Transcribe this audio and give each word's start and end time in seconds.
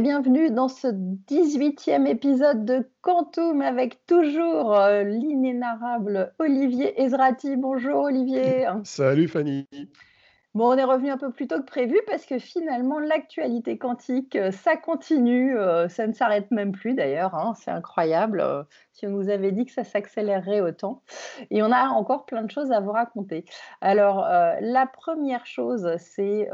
bienvenue 0.00 0.50
dans 0.52 0.68
ce 0.68 0.86
18e 0.86 2.06
épisode 2.06 2.64
de 2.64 2.88
Quantum 3.00 3.62
avec 3.62 4.06
toujours 4.06 4.76
euh, 4.76 5.02
l'inénarrable 5.02 6.32
Olivier 6.38 7.00
Ezrati. 7.02 7.56
Bonjour 7.56 8.02
Olivier. 8.02 8.66
Salut 8.84 9.26
Fanny. 9.26 9.66
Bon, 10.54 10.72
on 10.72 10.78
est 10.78 10.84
revenu 10.84 11.10
un 11.10 11.18
peu 11.18 11.30
plus 11.30 11.46
tôt 11.46 11.58
que 11.58 11.66
prévu 11.66 12.00
parce 12.06 12.24
que 12.24 12.38
finalement, 12.38 12.98
l'actualité 12.98 13.76
quantique, 13.76 14.34
euh, 14.34 14.50
ça 14.50 14.76
continue. 14.76 15.58
Euh, 15.58 15.88
ça 15.88 16.06
ne 16.06 16.14
s'arrête 16.14 16.50
même 16.50 16.72
plus 16.72 16.94
d'ailleurs. 16.94 17.34
Hein, 17.34 17.52
c'est 17.54 17.70
incroyable. 17.70 18.40
Euh, 18.40 18.62
si 18.92 19.06
on 19.06 19.10
nous 19.10 19.28
avait 19.28 19.52
dit 19.52 19.66
que 19.66 19.72
ça 19.72 19.84
s'accélérerait 19.84 20.62
autant. 20.62 21.02
Et 21.50 21.62
on 21.62 21.70
a 21.70 21.88
encore 21.88 22.24
plein 22.24 22.42
de 22.42 22.50
choses 22.50 22.72
à 22.72 22.80
vous 22.80 22.92
raconter. 22.92 23.44
Alors, 23.80 24.26
la 24.60 24.86
première 24.86 25.46
chose, 25.46 25.88
c'est 25.98 26.48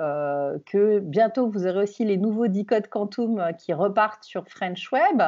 que 0.66 0.98
bientôt, 0.98 1.48
vous 1.48 1.66
aurez 1.66 1.84
aussi 1.84 2.05
les 2.05 2.19
nouveaux 2.19 2.48
10 2.48 2.66
codes 2.66 2.88
Quantum 2.88 3.42
qui 3.56 3.72
repartent 3.72 4.24
sur 4.24 4.47
French 4.47 4.92
Web. 4.92 5.22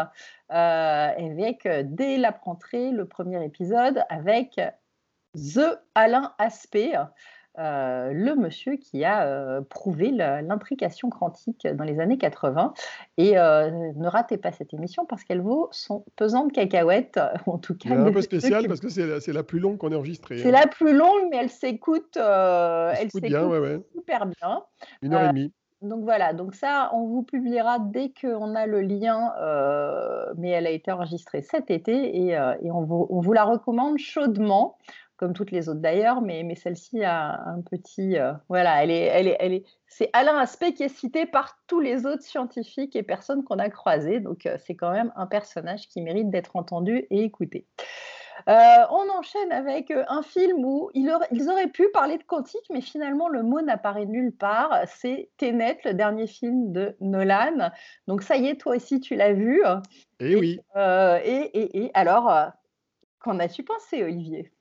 avec, 0.51 1.67
dès 1.85 2.19
la 2.19 2.39
rentrée, 2.45 2.91
le 2.91 3.07
premier 3.07 3.43
épisode 3.43 4.05
avec 4.11 4.61
The 5.35 5.81
Alain 5.95 6.35
Aspect. 6.37 6.99
Euh, 7.59 8.13
le 8.13 8.35
monsieur 8.35 8.77
qui 8.77 9.05
a 9.05 9.27
euh, 9.27 9.63
prouvé 9.63 10.11
l'intrication 10.11 11.09
quantique 11.09 11.67
dans 11.67 11.85
les 11.85 12.01
années 12.01 12.19
80. 12.19 12.75
Et 13.17 13.39
euh, 13.39 13.71
ne 13.71 14.09
ratez 14.09 14.37
pas 14.37 14.53
cette 14.53 14.75
émission 14.75 15.07
parce 15.07 15.25
qu'elle 15.25 15.41
vaut 15.41 15.69
son 15.73 16.05
pesant 16.17 16.47
de 16.47 16.53
cacahuètes, 16.53 17.19
en 17.47 17.59
tout 17.59 17.75
cas. 17.75 17.91
un 17.91 18.13
peu 18.13 18.21
spécial 18.21 18.69
parce 18.69 18.81
que 18.81 18.91
c'est 18.91 19.33
la, 19.33 19.43
plus 19.43 19.59
longue 19.59 19.79
qu'on 19.79 19.91
ait 19.91 19.97
enregistrée. 19.97 20.39
C'est 20.39 20.49
hein. 20.49 20.53
la 20.53 20.67
plus 20.67 20.95
longue, 20.95 21.29
mais 21.31 21.39
elle 21.39 21.51
s'écoute 21.51 22.17
elle 22.17 23.09
bien, 23.15 23.81
super 23.95 24.27
bien. 24.27 24.63
Une 25.03 25.15
heure 25.15 25.25
et 25.25 25.29
demie. 25.29 25.53
Donc 25.83 26.05
voilà, 26.05 26.33
donc 26.33 26.55
ça, 26.55 26.91
on 26.95 27.07
vous 27.07 27.23
publiera 27.23 27.79
dès 27.79 28.11
qu'on 28.19 28.55
a 28.55 28.67
le 28.67 28.81
lien, 28.81 29.33
mais 30.37 30.51
elle 30.51 30.67
a 30.67 30.71
été 30.71 30.91
enregistrée 30.91 31.43
cet 31.43 31.71
été 31.71 32.27
et, 32.27 32.39
on, 32.71 32.83
vous, 32.83 33.07
on, 33.11 33.21
vous, 33.21 33.33
la 33.33 33.45
recommande 33.45 33.99
chaudement 33.99 34.77
comme 35.17 35.33
toutes 35.33 35.51
les 35.51 35.69
autres 35.69 35.81
d'ailleurs, 35.81 36.21
mais, 36.21 36.43
mais 36.43 36.55
celle-ci 36.55 37.03
a 37.03 37.41
un 37.47 37.63
petit. 37.63 38.19
Euh, 38.19 38.33
voilà, 38.49 38.83
elle 38.83 38.91
est, 38.91 39.05
elle 39.05 39.29
est, 39.29 39.37
elle 39.41 39.53
est, 39.55 39.65
c'est 39.87 40.11
Alain 40.13 40.37
Aspect 40.37 40.75
qui 40.75 40.83
est 40.83 40.89
cité 40.89 41.27
par 41.27 41.59
tous 41.67 41.81
les 41.81 42.07
autres 42.07 42.23
scientifiques 42.23 42.97
et 42.97 43.03
personnes 43.03 43.43
qu'on 43.45 43.59
a 43.59 43.71
croisées. 43.71 44.21
Donc, 44.21 44.47
euh, 44.47 44.57
c'est 44.65 44.75
quand 44.75 44.93
même 44.93 45.13
un 45.17 45.27
personnage 45.27 45.89
qui 45.89 46.03
mérite 46.03 46.31
d'être 46.31 46.57
entendu 46.57 47.07
et 47.11 47.23
écouté. 47.23 47.67
Euh, 48.49 48.53
on 48.91 49.09
enchaîne 49.19 49.51
avec 49.51 49.91
un 49.91 50.21
film 50.21 50.63
où 50.63 50.91
ils 50.93 51.11
auraient 51.11 51.69
pu 51.69 51.89
parler 51.95 52.19
de 52.19 52.23
quantique, 52.23 52.67
mais 52.71 52.83
finalement 52.83 53.31
le 53.31 53.43
mot 53.43 53.63
n'apparaît 53.63 54.05
nulle 54.05 54.37
part. 54.37 54.79
C'est 54.87 55.31
Tenet, 55.39 55.79
le 55.87 55.95
dernier 55.95 56.27
film 56.27 56.71
de 56.71 56.95
Nolan. 57.01 57.71
Donc 58.07 58.21
ça 58.21 58.37
y 58.37 58.49
est, 58.49 58.61
toi 58.61 58.77
aussi 58.77 59.01
tu 59.01 59.17
l'as 59.17 59.33
vu. 59.33 59.63
Eh 60.21 60.33
et 60.33 60.37
oui. 60.37 60.61
et, 60.77 61.51
et, 61.55 61.85
et, 61.85 61.91
alors, 61.95 62.53
qu'en 63.21 63.39
as-tu 63.39 63.65
pensé, 63.65 64.05
Olivier? 64.05 64.53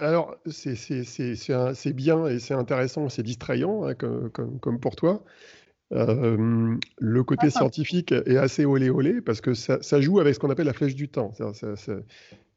Alors, 0.00 0.36
c'est 0.46 1.92
bien 1.92 2.26
et 2.26 2.38
c'est 2.38 2.54
intéressant, 2.54 3.08
c'est 3.08 3.22
distrayant, 3.22 3.84
hein, 3.84 3.94
comme, 3.94 4.80
pour 4.80 4.96
toi. 4.96 5.22
le 5.90 7.22
côté 7.22 7.50
scientifique 7.50 8.12
est 8.12 8.36
assez 8.36 8.64
olé 8.64 8.90
olé 8.90 9.20
parce 9.20 9.40
que 9.40 9.54
ça, 9.54 10.00
joue 10.00 10.20
avec 10.20 10.34
ce 10.34 10.40
qu'on 10.40 10.50
appelle 10.50 10.66
la 10.66 10.72
flèche 10.72 10.94
du 10.94 11.08
temps. 11.08 11.32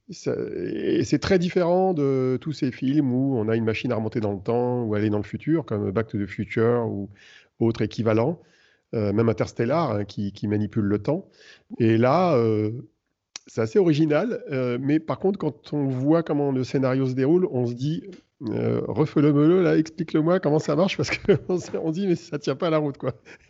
et 0.09 1.03
c'est 1.03 1.19
très 1.19 1.39
différent 1.39 1.93
de 1.93 2.37
tous 2.41 2.53
ces 2.53 2.71
films 2.71 3.13
où 3.13 3.37
on 3.37 3.49
a 3.49 3.55
une 3.55 3.65
machine 3.65 3.91
à 3.91 3.95
remonter 3.95 4.21
dans 4.21 4.33
le 4.33 4.41
temps 4.41 4.83
ou 4.83 4.95
aller 4.95 5.09
dans 5.09 5.17
le 5.17 5.23
futur, 5.23 5.65
comme 5.65 5.91
Back 5.91 6.07
to 6.07 6.17
the 6.17 6.27
Future 6.27 6.87
ou 6.87 7.09
autre 7.59 7.81
équivalent, 7.81 8.41
euh, 8.93 9.11
même 9.13 9.29
Interstellar, 9.29 9.91
hein, 9.91 10.05
qui, 10.05 10.47
manipule 10.47 10.85
le 10.85 10.99
temps. 10.99 11.29
Et 11.79 11.97
là, 11.97 12.35
euh, 12.35 12.71
c'est 13.47 13.61
assez 13.61 13.79
original, 13.79 14.43
euh, 14.51 14.77
mais 14.79 14.99
par 14.99 15.19
contre, 15.19 15.37
quand 15.37 15.73
on 15.73 15.87
voit 15.87 16.23
comment 16.23 16.51
le 16.51 16.63
scénario 16.63 17.05
se 17.05 17.13
déroule, 17.13 17.47
on 17.51 17.65
se 17.65 17.73
dit, 17.73 18.03
euh, 18.49 18.81
refais-le-me, 18.87 19.61
là, 19.61 19.77
explique-le-moi 19.77 20.39
comment 20.39 20.59
ça 20.59 20.75
marche, 20.75 20.97
parce 20.97 21.09
qu'on 21.09 21.57
se 21.57 21.91
dit, 21.91 22.07
mais 22.07 22.15
ça 22.15 22.39
tient 22.39 22.55
pas 22.55 22.67
à 22.67 22.69
la 22.71 22.77
route, 22.77 22.97
quoi. 22.97 23.13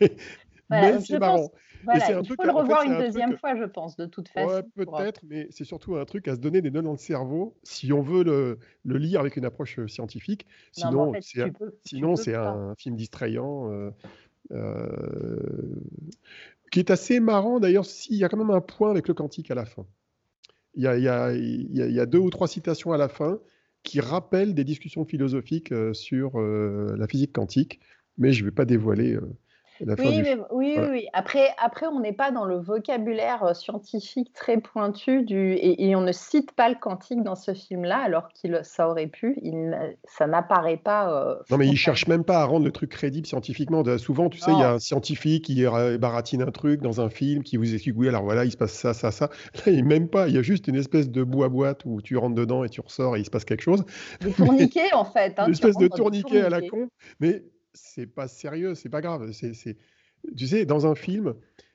mais 0.70 1.00
c'est 1.00 1.18
marrant. 1.18 1.50
Voilà, 1.84 2.20
il 2.20 2.26
faut 2.26 2.42
le 2.42 2.50
revoir 2.50 2.82
une 2.84 2.98
deuxième 2.98 3.36
fois, 3.36 3.54
je 3.56 3.64
pense, 3.64 3.96
de 3.96 4.06
toute 4.06 4.28
façon. 4.28 4.48
Ouais, 4.48 4.62
peut-être, 4.74 5.20
mais 5.28 5.48
c'est 5.50 5.64
surtout 5.64 5.96
un 5.96 6.04
truc 6.06 6.26
à 6.28 6.34
se 6.34 6.40
donner 6.40 6.62
des 6.62 6.70
nœuds 6.70 6.82
dans 6.82 6.92
le 6.92 6.96
cerveau 6.96 7.54
si 7.62 7.92
on 7.92 8.00
veut 8.00 8.24
le, 8.24 8.58
le 8.84 8.96
lire 8.96 9.20
avec 9.20 9.36
une 9.36 9.44
approche 9.44 9.78
euh, 9.78 9.86
scientifique. 9.86 10.46
Sinon, 10.72 11.12
c'est 11.20 11.42
un, 11.42 11.50
sinon, 11.84 12.16
c'est 12.16 12.34
un 12.34 12.74
film 12.76 12.96
distrayant. 12.96 13.70
Euh, 13.70 13.90
qui 16.74 16.80
est 16.80 16.90
assez 16.90 17.20
marrant 17.20 17.60
d'ailleurs, 17.60 17.84
s'il 17.84 18.16
y 18.16 18.24
a 18.24 18.28
quand 18.28 18.36
même 18.36 18.50
un 18.50 18.60
point 18.60 18.90
avec 18.90 19.06
le 19.06 19.14
quantique 19.14 19.48
à 19.52 19.54
la 19.54 19.64
fin. 19.64 19.86
Il 20.74 20.82
y, 20.82 20.88
a, 20.88 20.98
il, 21.32 21.70
y 21.72 22.00
a, 22.00 22.04
deux 22.04 22.18
ou 22.18 22.30
trois 22.30 22.48
citations 22.48 22.92
à 22.92 22.96
la 22.96 23.08
fin 23.08 23.38
qui 23.84 24.00
rappellent 24.00 24.54
des 24.54 24.64
discussions 24.64 25.04
philosophiques 25.04 25.70
euh, 25.70 25.92
sur 25.92 26.32
euh, 26.34 26.96
la 26.98 27.06
physique 27.06 27.32
quantique, 27.32 27.78
mais 28.18 28.32
je 28.32 28.40
ne 28.40 28.46
vais 28.46 28.50
pas 28.52 28.64
dévoiler 28.64 29.14
euh, 29.14 29.20
oui, 29.80 30.22
oui, 30.50 30.76
oui, 30.90 31.06
Après, 31.12 31.48
après 31.62 31.86
on 31.86 32.00
n'est 32.00 32.12
pas 32.12 32.30
dans 32.30 32.44
le 32.44 32.58
vocabulaire 32.58 33.42
euh, 33.44 33.54
scientifique 33.54 34.32
très 34.32 34.60
pointu 34.60 35.22
du, 35.22 35.56
et, 35.60 35.94
on 35.96 36.00
ne 36.00 36.12
cite 36.12 36.52
pas 36.52 36.68
le 36.68 36.74
quantique 36.74 37.22
dans 37.22 37.34
ce 37.34 37.54
film-là, 37.54 37.98
alors 37.98 38.28
qu'il 38.28 38.60
ça 38.62 38.88
aurait 38.88 39.06
pu. 39.06 39.38
Il, 39.42 39.76
ça 40.04 40.26
n'apparaît 40.26 40.76
pas. 40.76 41.12
Euh, 41.12 41.36
non, 41.50 41.56
mais 41.56 41.66
il 41.66 41.76
cherche 41.76 42.06
même 42.06 42.24
pas 42.24 42.40
à 42.40 42.44
rendre 42.44 42.64
le 42.64 42.72
truc 42.72 42.90
crédible 42.90 43.26
scientifiquement. 43.26 43.82
souvent, 43.98 44.28
tu 44.28 44.38
sais, 44.38 44.52
il 44.52 44.58
y 44.58 44.62
a 44.62 44.72
un 44.72 44.78
scientifique 44.78 45.44
qui 45.44 45.64
baratine 45.98 46.42
un 46.42 46.50
truc 46.50 46.80
dans 46.80 47.00
un 47.00 47.08
film, 47.08 47.42
qui 47.42 47.56
vous 47.56 47.72
explique 47.72 47.96
oui, 47.96 48.08
alors 48.08 48.24
voilà, 48.24 48.44
il 48.44 48.50
se 48.50 48.56
passe 48.56 48.72
ça, 48.72 48.94
ça, 48.94 49.10
ça. 49.10 49.30
Là, 49.66 49.72
il 49.72 49.84
même 49.84 50.08
pas. 50.08 50.28
Il 50.28 50.34
y 50.34 50.38
a 50.38 50.42
juste 50.42 50.68
une 50.68 50.76
espèce 50.76 51.10
de 51.10 51.22
boîte 51.22 51.52
boîte 51.52 51.82
où 51.84 52.00
tu 52.02 52.16
rentres 52.16 52.34
dedans 52.34 52.64
et 52.64 52.68
tu 52.68 52.80
ressors 52.80 53.16
et 53.16 53.20
il 53.20 53.24
se 53.24 53.30
passe 53.30 53.44
quelque 53.44 53.62
chose. 53.62 53.84
Le 54.20 54.32
tourniquet, 54.32 54.92
en 54.92 55.04
fait. 55.04 55.38
Hein, 55.38 55.44
une 55.46 55.52
espèce 55.52 55.76
de 55.76 55.88
tourniquet, 55.88 56.40
à 56.40 56.50
la 56.50 56.60
con. 56.60 56.88
Mais 57.20 57.42
c'est 57.74 58.06
pas 58.06 58.28
sérieux, 58.28 58.74
c'est 58.74 58.88
pas 58.88 59.00
grave. 59.00 59.30
C'est, 59.32 59.76
Tu 60.36 60.46
sais, 60.46 60.64
dans 60.64 60.86
un 60.86 60.94
film, 60.94 61.34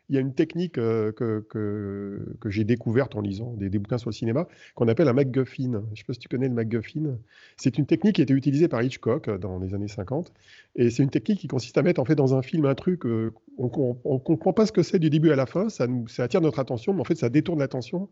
il 0.10 0.16
y 0.16 0.18
a 0.18 0.22
une 0.22 0.34
technique 0.34 0.78
euh, 0.80 1.12
que, 1.12 1.46
que, 1.50 2.36
que 2.42 2.50
j'ai 2.50 2.64
découverte 2.64 3.16
en 3.16 3.22
lisant 3.22 3.54
des, 3.54 3.70
bouquins 3.70 4.00
sur 4.00 4.10
le 4.10 4.16
cinéma 4.16 4.48
qu'on 4.74 4.88
appelle 4.88 5.08
un 5.08 5.14
MacGuffin. 5.14 5.72
Je 5.72 5.78
ne 5.78 5.96
sais 5.96 6.04
pas 6.06 6.14
si 6.14 6.20
tu 6.20 6.28
connais 6.28 6.48
le 6.48 6.54
MacGuffin. 6.56 7.18
C'est 7.58 7.78
une 7.78 7.86
technique 7.86 8.16
qui 8.16 8.22
a 8.22 8.24
été 8.24 8.34
utilisée 8.34 8.68
par 8.68 8.82
Hitchcock 8.82 9.28
euh, 9.28 9.38
dans 9.38 9.60
les 9.60 9.76
années 9.76 9.88
50. 9.88 10.34
Et 10.76 10.90
c'est 10.90 11.04
une 11.04 11.12
technique 11.12 11.40
qui 11.40 11.48
consiste 11.48 11.78
à 11.78 11.84
mettre 11.84 12.02
en 12.02 12.06
fait 12.06 12.16
dans 12.16 12.34
un 12.34 12.42
film 12.42 12.66
un 12.66 12.76
truc, 12.76 13.06
euh, 13.06 13.32
on 13.58 13.66
ne 13.66 14.18
comprend 14.20 14.54
pas 14.54 14.66
ce 14.66 14.72
que 14.72 14.82
c'est 14.82 15.00
du 15.00 15.12
début 15.12 15.32
à 15.32 15.36
la 15.36 15.46
fin, 15.46 15.70
ça, 15.70 15.86
nous, 15.86 16.08
ça 16.08 16.24
attire 16.24 16.42
notre 16.42 16.60
attention, 16.60 16.94
mais 16.94 17.02
en 17.02 17.06
fait 17.06 17.16
ça 17.16 17.30
détourne 17.30 17.60
l'attention 17.60 18.10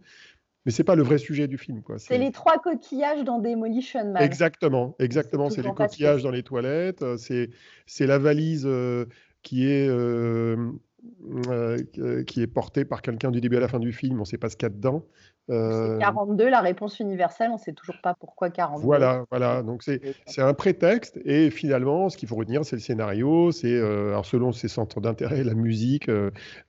mais 0.67 0.73
c'est 0.73 0.83
pas 0.83 0.95
le 0.95 1.03
vrai 1.03 1.17
sujet 1.17 1.47
du 1.47 1.57
film. 1.57 1.81
C'est 1.95 2.17
les 2.17 2.33
trois 2.33 2.57
coquillages 2.57 3.23
dans 3.23 3.39
Demolition 3.39 4.11
Man. 4.11 4.21
Exactement, 4.21 4.95
exactement. 4.99 5.49
C'est 5.49 5.61
les 5.61 5.71
coquillages 5.71 6.23
dans 6.23 6.29
les 6.29 6.43
toilettes. 6.43 7.03
Euh, 7.03 7.15
c'est 7.85 8.05
la 8.05 8.19
valise 8.19 8.65
euh, 8.65 9.05
qui 9.43 9.65
est 9.65 9.87
euh, 9.87 10.57
qui 12.27 12.41
est 12.41 12.47
portée 12.47 12.83
par 12.83 13.01
quelqu'un 13.01 13.31
du 13.31 13.39
début 13.39 13.55
à 13.55 13.61
la 13.61 13.69
fin 13.69 13.79
du 13.79 13.93
film. 13.93 14.17
On 14.17 14.21
ne 14.21 14.25
sait 14.25 14.37
pas 14.37 14.49
ce 14.49 14.57
qu'il 14.57 14.65
y 14.65 14.71
a 14.71 14.75
dedans. 14.75 15.05
C'est 15.47 15.99
42, 16.01 16.49
la 16.49 16.59
réponse 16.59 16.99
universelle. 16.99 17.49
On 17.51 17.53
ne 17.53 17.59
sait 17.59 17.71
toujours 17.71 18.01
pas 18.03 18.13
pourquoi 18.19 18.49
42. 18.49 18.83
Voilà, 18.83 19.23
voilà. 19.29 19.63
Donc 19.63 19.83
c'est 19.83 20.01
un 20.41 20.53
prétexte. 20.53 21.17
Et 21.23 21.49
finalement, 21.49 22.09
ce 22.09 22.17
qu'il 22.17 22.27
faut 22.27 22.35
retenir, 22.35 22.65
c'est 22.65 22.75
le 22.75 22.81
scénario. 22.81 23.53
C'est 23.53 23.79
selon 24.25 24.51
ses 24.51 24.67
centres 24.67 24.99
d'intérêt, 24.99 25.45
la 25.45 25.53
musique, 25.53 26.07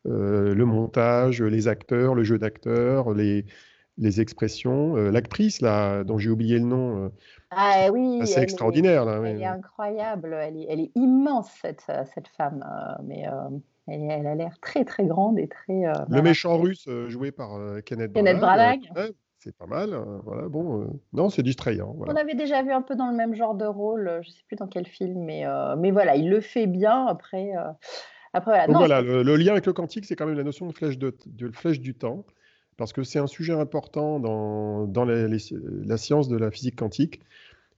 le 0.05 0.65
montage, 0.65 1.43
les 1.43 1.67
acteurs, 1.67 2.15
le 2.15 2.23
jeu 2.23 2.39
d'acteurs, 2.39 3.13
les 3.13 3.45
les 3.99 4.21
expressions. 4.21 4.97
Euh, 4.97 5.11
l'actrice, 5.11 5.61
là, 5.61 6.05
dont 6.05 6.19
j'ai 6.19 6.31
oublié 6.31 6.59
le 6.59 6.65
nom, 6.65 7.05
euh, 7.05 7.09
ah, 7.51 7.89
oui, 7.93 8.21
c'est 8.27 8.43
extraordinaire. 8.43 9.05
là, 9.05 9.21
elle 9.25 9.41
est 9.41 9.47
incroyable, 9.47 10.37
elle 10.41 10.57
est, 10.57 10.67
elle 10.69 10.81
est 10.81 10.91
immense, 10.95 11.51
cette, 11.61 11.85
euh, 11.91 12.05
cette 12.15 12.29
femme. 12.29 12.65
mais 13.05 13.25
elle, 13.87 14.27
a 14.27 14.35
l'air 14.35 14.59
très, 14.61 14.85
très 14.85 15.05
grande 15.05 15.39
et 15.39 15.49
très. 15.49 15.85
le 16.09 16.23
méchant 16.23 16.59
russe, 16.59 16.89
joué 17.09 17.33
par 17.33 17.59
Kenneth, 17.85 18.13
Kenneth 18.13 18.39
Branagh. 18.39 18.91
c'est 19.39 19.57
pas 19.57 19.67
mal. 19.67 19.99
voilà, 20.25 20.49
bon, 20.49 20.89
non, 21.13 21.31
c'est 21.31 21.43
distrayant. 21.43 21.97
On 21.99 22.17
avait 22.17 22.35
déjà 22.35 22.63
vu 22.63 22.73
un 22.73 22.83
peu 22.83 22.97
dans 22.97 23.11
le 23.11 23.17
même 23.17 23.35
genre 23.35 23.55
de 23.55 23.67
rôle, 23.67 24.21
je 24.23 24.31
sais 24.31 24.43
plus 24.47 24.57
dans 24.57 24.69
quel 24.69 24.87
film, 24.87 25.25
mais, 25.25 25.45
mais 25.79 25.91
voilà, 25.91 26.17
il 26.17 26.29
le 26.29 26.41
fait 26.41 26.67
bien. 26.67 27.07
Après, 27.07 27.53
après 28.35 28.51
voilà. 28.51 28.67
Donc 28.67 28.77
voilà, 28.77 29.01
le, 29.01 29.37
lien 29.37 29.53
avec 29.53 29.65
le 29.65 29.73
quantique, 29.73 30.05
c'est 30.05 30.17
quand 30.17 30.27
même 30.27 30.37
la 30.37 30.45
notion 30.45 30.67
de 30.67 30.73
flèche, 30.73 30.99
de, 30.99 31.17
de 31.27 31.51
flèche 31.51 31.81
du 31.81 31.95
temps 31.95 32.27
parce 32.79 32.93
que 32.95 33.03
c'est 33.03 33.19
un 33.19 33.27
sujet 33.27 33.53
important 33.53 34.21
dans, 34.21 35.05
la 35.05 35.97
science 35.99 36.29
de 36.29 36.37
la 36.39 36.51
physique 36.51 36.77
quantique. 36.77 37.21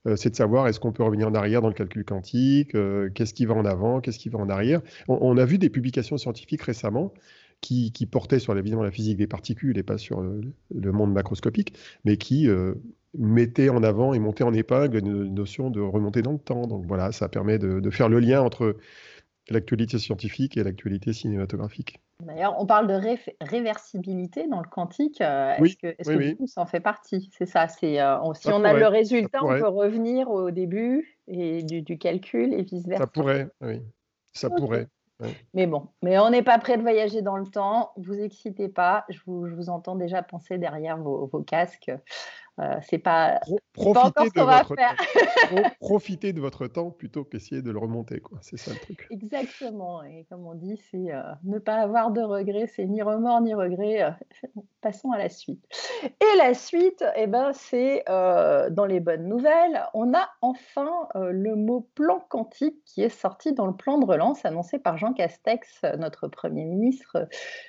Euh, 0.07 0.15
c'est 0.15 0.29
de 0.29 0.35
savoir 0.35 0.67
est-ce 0.67 0.79
qu'on 0.79 0.93
peut 0.93 1.03
revenir 1.03 1.27
en 1.27 1.35
arrière 1.35 1.61
dans 1.61 1.67
le 1.67 1.73
calcul 1.73 2.03
quantique, 2.05 2.73
euh, 2.73 3.09
qu'est-ce 3.13 3.33
qui 3.33 3.45
va 3.45 3.53
en 3.53 3.65
avant, 3.65 3.99
qu'est-ce 3.99 4.17
qui 4.17 4.29
va 4.29 4.39
en 4.39 4.49
arrière. 4.49 4.81
On, 5.07 5.37
a 5.37 5.45
vu 5.45 5.57
des 5.57 5.69
publications 5.69 6.17
scientifiques 6.17 6.63
récemment 6.63 7.13
qui, 7.61 7.91
portaient 8.09 8.39
sur 8.39 8.57
évidemment 8.57 8.81
la 8.81 8.91
physique 8.91 9.17
des 9.17 9.27
particules 9.27 9.77
et 9.77 9.83
pas 9.83 9.99
sur 9.99 10.21
le, 10.21 10.91
monde 10.91 11.13
macroscopique, 11.13 11.73
mais 12.03 12.17
qui 12.17 12.47
euh, 12.47 12.73
mettaient 13.15 13.69
en 13.69 13.83
avant 13.83 14.13
et 14.13 14.19
montaient 14.19 14.43
en 14.43 14.53
épingle 14.53 14.97
une 14.97 15.33
notion 15.33 15.69
de 15.69 15.81
remontée 15.81 16.23
dans 16.23 16.33
le 16.33 16.39
temps. 16.39 16.65
Donc 16.65 16.85
voilà, 16.87 17.11
ça 17.11 17.29
permet 17.29 17.59
de 17.59 17.89
faire 17.91 18.09
le 18.09 18.19
lien 18.19 18.41
entre 18.41 18.77
l'actualité 19.49 19.99
scientifique 19.99 20.57
et 20.57 20.63
l'actualité 20.63 21.13
cinématographique. 21.13 21.99
D'ailleurs, 22.25 22.55
on 22.59 22.65
parle 22.65 22.87
de 22.87 22.99
réversibilité 23.41 24.47
dans 24.47 24.61
le 24.61 24.67
quantique. 24.67 25.21
Euh, 25.21 25.55
est-ce 25.55 25.75
que, 25.75 25.87
est 25.87 26.03
que 26.03 26.17
du 26.17 26.35
coup, 26.35 26.47
ça 26.47 26.61
en 26.61 26.65
fait 26.65 26.79
partie? 26.79 27.29
C'est 27.37 27.45
ça. 27.45 27.67
C'est 27.67 28.01
euh, 28.01 28.17
si 28.33 28.49
on 28.49 28.63
a 28.63 28.73
le 28.73 28.87
résultat, 28.87 29.43
on 29.43 29.49
peut 29.49 29.67
revenir 29.67 30.29
au 30.29 30.51
début 30.51 31.19
et 31.27 31.63
du, 31.63 31.97
calcul 31.97 32.53
et 32.53 32.63
vice 32.63 32.85
versa. 32.85 33.03
Ça 33.03 33.07
pourrait, 33.07 33.49
oui. 33.61 33.81
Ça 34.33 34.49
pourrait. 34.49 34.87
Mais 35.53 35.67
bon, 35.67 35.87
mais 36.01 36.17
on 36.17 36.31
n'est 36.31 36.41
pas 36.41 36.57
prêt 36.57 36.77
de 36.77 36.81
voyager 36.81 37.21
dans 37.21 37.37
le 37.37 37.45
temps. 37.45 37.91
Vous 37.95 38.19
excitez 38.19 38.69
pas. 38.69 39.05
Je 39.09 39.19
vous, 39.25 39.47
je 39.47 39.53
vous 39.53 39.69
entends 39.69 39.95
déjà 39.95 40.23
penser 40.23 40.57
derrière 40.57 40.97
vos, 40.97 41.27
vos 41.27 41.43
casques. 41.43 41.91
Euh, 42.59 42.75
c'est 42.89 42.97
pas, 42.97 43.39
profiter 43.73 44.29
de 44.35 44.41
votre 44.41 44.75
Temps. 44.75 45.69
profiter 45.79 46.33
de 46.33 46.41
votre 46.41 46.67
temps 46.67 46.91
plutôt 46.91 47.23
qu'essayer 47.23 47.61
de 47.61 47.71
le 47.71 47.79
remonter, 47.79 48.19
quoi. 48.19 48.39
C'est 48.41 48.57
ça 48.57 48.71
le 48.71 48.79
truc. 48.79 49.07
Exactement. 49.09 50.03
Et 50.03 50.25
comme 50.29 50.45
on 50.45 50.53
dit, 50.53 50.79
c'est 50.91 51.13
euh, 51.13 51.21
ne 51.43 51.59
pas 51.59 51.75
avoir 51.75 52.11
de 52.11 52.21
regrets, 52.21 52.67
c'est 52.67 52.85
ni 52.85 53.01
remords 53.01 53.41
ni 53.41 53.53
regrets. 53.53 54.03
Euh, 54.03 54.11
passons 54.81 55.11
à 55.11 55.17
la 55.17 55.29
suite. 55.29 55.63
Et 56.03 56.37
la 56.37 56.53
suite, 56.53 57.03
eh 57.15 57.27
ben, 57.27 57.51
c'est 57.53 58.03
dans 58.07 58.85
les 58.87 58.99
bonnes 58.99 59.27
nouvelles. 59.27 59.83
On 59.93 60.13
a 60.13 60.27
enfin 60.41 61.07
le 61.15 61.55
mot 61.55 61.87
plan 61.93 62.19
quantique 62.29 62.83
qui 62.85 63.03
est 63.03 63.09
sorti 63.09 63.53
dans 63.53 63.67
le 63.67 63.75
plan 63.75 63.99
de 63.99 64.05
relance 64.05 64.43
annoncé 64.43 64.79
par 64.79 64.97
Jean 64.97 65.13
Castex, 65.13 65.83
notre 65.99 66.27
Premier 66.27 66.65
ministre, 66.65 67.27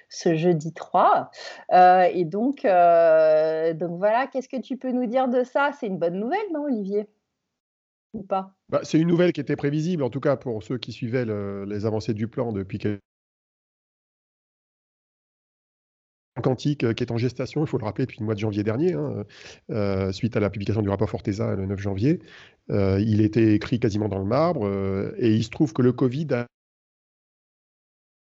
ce 0.08 0.34
jeudi 0.34 0.72
3. 0.72 1.30
et 1.70 2.24
donc, 2.24 2.62
donc 2.62 3.98
voilà, 3.98 4.26
qu'est-ce 4.32 4.48
que 4.48 4.60
tu 4.60 4.71
tu 4.72 4.78
peux 4.78 4.90
nous 4.90 5.06
dire 5.06 5.28
de 5.28 5.44
ça? 5.44 5.70
C'est 5.78 5.86
une 5.86 5.98
bonne 5.98 6.18
nouvelle, 6.18 6.50
non, 6.52 6.64
Olivier? 6.64 7.06
Ou 8.14 8.22
pas? 8.22 8.56
Bah, 8.70 8.80
C'est 8.84 8.98
une 8.98 9.08
nouvelle 9.08 9.32
qui 9.34 9.40
était 9.40 9.56
prévisible, 9.56 10.02
en 10.02 10.08
tout 10.08 10.20
cas 10.20 10.36
pour 10.36 10.62
ceux 10.62 10.78
qui 10.78 10.92
suivaient 10.92 11.26
les 11.66 11.84
avancées 11.86 12.14
du 12.14 12.26
plan 12.26 12.52
depuis 12.52 12.78
quelques 12.78 13.00
quantique 16.40 16.82
euh, 16.84 16.94
qui 16.94 17.04
est 17.04 17.12
en 17.12 17.18
gestation, 17.18 17.62
il 17.62 17.66
faut 17.68 17.76
le 17.76 17.84
rappeler, 17.84 18.06
depuis 18.06 18.20
le 18.20 18.24
mois 18.24 18.34
de 18.34 18.40
janvier 18.40 18.62
dernier, 18.62 18.94
hein, 18.94 19.24
euh, 19.70 20.10
suite 20.12 20.34
à 20.36 20.40
la 20.40 20.48
publication 20.48 20.80
du 20.80 20.88
rapport 20.88 21.10
Forteza 21.10 21.54
le 21.54 21.66
9 21.66 21.78
janvier. 21.78 22.20
Euh, 22.70 22.98
il 23.00 23.20
était 23.20 23.54
écrit 23.54 23.78
quasiment 23.78 24.08
dans 24.08 24.18
le 24.18 24.24
marbre, 24.24 24.66
et 25.18 25.34
il 25.34 25.44
se 25.44 25.50
trouve 25.50 25.74
que 25.74 25.82
le 25.82 25.92
Covid 25.92 26.28
a 26.32 26.46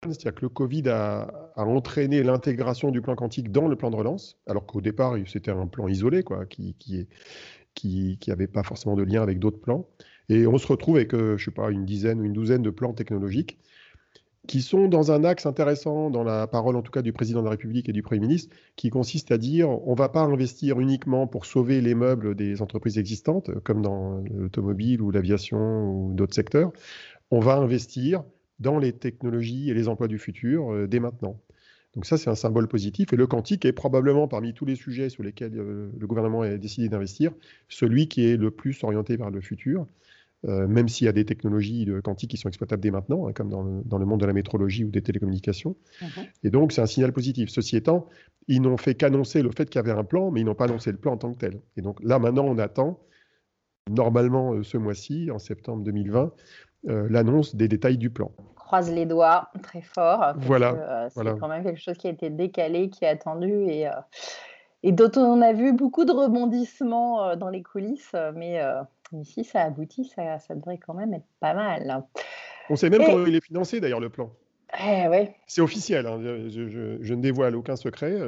c'est-à-dire 0.03 0.35
que 0.35 0.41
le 0.45 0.49
Covid 0.49 0.89
a, 0.89 1.51
entraîné 1.55 2.23
l'intégration 2.23 2.91
du 2.91 3.01
plan 3.01 3.15
quantique 3.15 3.51
dans 3.51 3.67
le 3.67 3.75
plan 3.75 3.89
de 3.89 3.95
relance, 3.95 4.37
alors 4.47 4.65
qu'au 4.65 4.81
départ, 4.81 5.15
c'était 5.27 5.51
un 5.51 5.67
plan 5.67 5.87
isolé, 5.87 6.23
quoi, 6.23 6.45
qui 6.45 6.75
qui, 7.73 8.17
pas 8.53 8.63
forcément 8.63 8.95
de 8.95 9.03
lien 9.03 9.21
avec 9.21 9.39
d'autres 9.39 9.59
plans. 9.59 9.87
Et 10.29 10.47
on 10.47 10.57
se 10.57 10.67
retrouve 10.67 10.97
avec, 10.97 11.13
euh, 11.13 11.37
je 11.37 11.45
sais 11.45 11.51
pas, 11.51 11.71
une 11.71 11.85
dizaine 11.85 12.21
ou 12.21 12.25
une 12.25 12.33
douzaine 12.33 12.61
de 12.61 12.69
plans 12.69 12.93
technologiques 12.93 13.57
qui 14.47 14.61
sont 14.61 14.87
dans 14.87 15.11
un 15.11 15.23
axe 15.23 15.45
intéressant, 15.45 16.09
dans 16.09 16.23
la 16.23 16.47
parole 16.47 16.75
en 16.75 16.81
tout 16.81 16.91
cas 16.91 17.01
du 17.01 17.13
président 17.13 17.39
de 17.39 17.45
la 17.45 17.51
République 17.51 17.87
et 17.89 17.93
du 17.93 18.01
Premier 18.01 18.21
ministre, 18.21 18.55
qui 18.75 18.89
consiste 18.89 19.31
à 19.31 19.37
dire 19.37 19.69
on 19.69 19.91
ne 19.91 19.97
va 19.97 20.09
pas 20.09 20.21
investir 20.21 20.79
uniquement 20.79 21.27
pour 21.27 21.45
sauver 21.45 21.81
les 21.81 21.93
meubles 21.93 22.35
des 22.35 22.61
entreprises 22.61 22.97
existantes, 22.97 23.51
comme 23.63 23.81
dans 23.81 24.23
l'automobile 24.33 25.01
ou 25.01 25.11
l'aviation 25.11 25.91
ou 25.91 26.13
d'autres 26.13 26.33
secteurs. 26.33 26.71
On 27.31 27.39
va 27.39 27.57
investir 27.57 28.23
dans 28.59 28.79
les 28.79 28.93
technologies 28.93 29.69
et 29.69 29.73
les 29.73 29.87
emplois 29.87 30.07
du 30.07 30.17
futur 30.17 30.73
euh, 30.73 30.87
dès 30.87 30.99
maintenant. 30.99 31.39
Donc 31.95 32.05
ça, 32.05 32.17
c'est 32.17 32.29
un 32.29 32.35
symbole 32.35 32.67
positif. 32.67 33.13
Et 33.13 33.15
le 33.15 33.25
quantique 33.25 33.65
est 33.65 33.73
probablement, 33.73 34.27
parmi 34.27 34.53
tous 34.53 34.65
les 34.65 34.75
sujets 34.75 35.09
sur 35.09 35.23
lesquels 35.23 35.57
euh, 35.57 35.89
le 35.97 36.07
gouvernement 36.07 36.41
a 36.41 36.57
décidé 36.57 36.87
d'investir, 36.87 37.31
celui 37.67 38.07
qui 38.07 38.25
est 38.25 38.37
le 38.37 38.51
plus 38.51 38.83
orienté 38.83 39.17
vers 39.17 39.31
le 39.31 39.41
futur, 39.41 39.87
euh, 40.47 40.67
même 40.67 40.87
s'il 40.87 41.05
y 41.05 41.07
a 41.09 41.11
des 41.11 41.25
technologies 41.25 41.85
de 41.85 41.99
quantique 41.99 42.31
qui 42.31 42.37
sont 42.37 42.47
exploitables 42.47 42.81
dès 42.81 42.91
maintenant, 42.91 43.27
hein, 43.27 43.33
comme 43.33 43.49
dans 43.49 43.63
le, 43.97 44.05
monde 44.05 44.21
de 44.21 44.25
la 44.25 44.33
métrologie 44.33 44.83
ou 44.83 44.89
des 44.89 45.01
télécommunications. 45.01 45.75
Mhm. 46.01 46.23
Et 46.43 46.49
donc, 46.49 46.71
c'est 46.71 46.81
un 46.81 46.85
signal 46.85 47.11
positif. 47.11 47.49
Ceci 47.49 47.75
étant, 47.75 48.07
ils 48.47 48.61
n'ont 48.61 48.77
fait 48.77 48.93
qu'annoncer 48.95 49.41
le 49.41 49.51
fait 49.51 49.69
qu'il 49.69 49.79
y 49.79 49.83
avait 49.83 49.91
un 49.91 50.03
plan, 50.03 50.31
mais 50.31 50.41
ils 50.41 50.45
n'ont 50.45 50.55
pas 50.55 50.65
annoncé 50.65 50.91
le 50.91 50.97
plan 50.97 51.13
en 51.13 51.17
tant 51.17 51.33
que 51.33 51.39
tel. 51.39 51.59
Et 51.75 51.81
donc 51.81 52.01
là, 52.03 52.19
maintenant, 52.19 52.45
on 52.45 52.57
attend, 52.59 53.01
normalement 53.89 54.61
ce 54.63 54.77
mois-ci, 54.77 55.31
en 55.31 55.39
septembre 55.39 55.83
2020, 55.83 56.21
euh, 56.21 56.29
l'annonce 56.83 57.55
des 57.55 57.67
détails 57.67 57.97
du 57.97 58.09
plan. 58.09 58.31
Croise 58.55 58.91
les 58.91 59.05
doigts 59.05 59.49
très 59.63 59.81
fort. 59.81 60.33
voilà. 60.37 60.73
Euh, 60.73 61.09
c'est 61.09 61.39
quand 61.39 61.47
même 61.47 61.63
quelque 61.63 61.81
chose 61.81 61.97
qui 61.97 62.07
a 62.07 62.11
été 62.11 62.29
décalé, 62.29 62.89
qui 62.89 63.03
est 63.03 63.07
attendu 63.07 63.51
et, 63.67 63.87
euh, 63.87 63.91
et 64.83 64.91
dont 64.91 65.11
on 65.17 65.41
a 65.41 65.53
vu 65.53 65.73
beaucoup 65.73 66.05
de 66.05 66.11
rebondissements 66.11 67.35
dans 67.35 67.49
les 67.49 67.63
coulisses. 67.63 68.15
Mais 68.35 68.61
ici, 69.13 69.43
ça 69.43 69.63
aboutit, 69.63 70.05
ça, 70.05 70.39
ça, 70.39 70.55
devrait 70.55 70.77
quand 70.77 70.93
même 70.93 71.13
être 71.13 71.25
pas 71.39 71.53
mal. 71.53 72.03
On 72.69 72.75
sait 72.75 72.89
même 72.89 73.03
comment 73.03 73.25
il 73.25 73.35
est 73.35 73.43
financé 73.43 73.79
d'ailleurs 73.79 73.99
le 73.99 74.09
plan. 74.09 74.29
Eh, 74.79 75.07
ouais. 75.07 75.35
C'est 75.47 75.61
officiel, 75.61 76.05
hein. 76.05 76.19
je, 76.21 77.13
ne 77.13 77.21
dévoile 77.21 77.55
aucun 77.55 77.75
secret. 77.75 78.19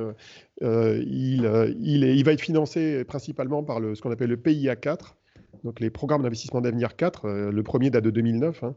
il, 0.59 1.75
il, 1.79 2.03
il, 2.03 2.23
va 2.25 2.31
être 2.31 2.41
financé 2.41 3.05
principalement 3.05 3.63
par 3.63 3.79
le, 3.79 3.93
ce 3.93 4.01
qu'on 4.01 4.09
appelle 4.09 4.29
le 4.31 4.37
PIA 4.37 4.75
4, 4.75 5.15
donc 5.63 5.79
les 5.79 5.89
programmes 5.89 6.23
d'investissement 6.23 6.61
d'avenir 6.61 6.95
4, 6.95 7.25
euh, 7.25 7.51
le 7.51 7.63
premier 7.63 7.89
date 7.89 8.03
de 8.03 8.09
2009, 8.09 8.63
hein, 8.63 8.75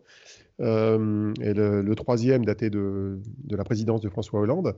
euh, 0.60 1.32
et 1.40 1.54
le, 1.54 1.94
troisième 1.94 2.44
daté 2.44 2.70
de, 2.70 3.18
la 3.50 3.64
présidence 3.64 4.00
de 4.00 4.08
François 4.08 4.40
Hollande. 4.40 4.76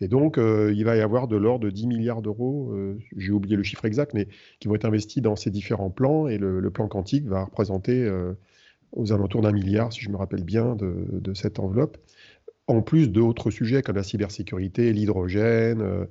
Et 0.00 0.08
donc, 0.08 0.38
euh, 0.38 0.72
il 0.74 0.84
va 0.84 0.96
y 0.96 1.00
avoir 1.00 1.28
de 1.28 1.36
l'ordre 1.36 1.64
de 1.64 1.70
10 1.70 1.86
milliards 1.86 2.22
d'euros, 2.22 2.74
j'ai 3.16 3.32
oublié 3.32 3.56
le 3.56 3.62
chiffre 3.62 3.84
exact, 3.84 4.14
mais 4.14 4.28
qui 4.60 4.68
vont 4.68 4.74
être 4.74 4.84
investis 4.84 5.22
dans 5.22 5.36
ces 5.36 5.50
différents 5.50 5.90
plans. 5.90 6.28
Et 6.28 6.38
le, 6.38 6.70
plan 6.70 6.88
quantique 6.88 7.26
va 7.26 7.44
représenter 7.44 8.08
aux 8.92 9.12
alentours 9.12 9.42
d'un 9.42 9.52
milliard, 9.52 9.92
si 9.92 10.00
je 10.00 10.10
me 10.10 10.16
rappelle 10.16 10.44
bien, 10.44 10.76
de, 10.76 11.34
cette 11.34 11.58
enveloppe. 11.58 11.98
En 12.66 12.82
plus 12.82 13.10
d'autres 13.10 13.50
sujets 13.50 13.82
comme 13.82 13.96
la 13.96 14.02
cybersécurité, 14.02 14.92
l'hydrogène, 14.92 16.06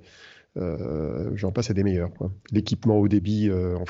j'en 0.55 1.51
passe 1.51 1.69
à 1.69 1.73
des 1.73 1.83
meilleurs. 1.83 2.09
L'équipement 2.51 2.97
haut 2.99 3.07
débit 3.07 3.49
en 3.51 3.85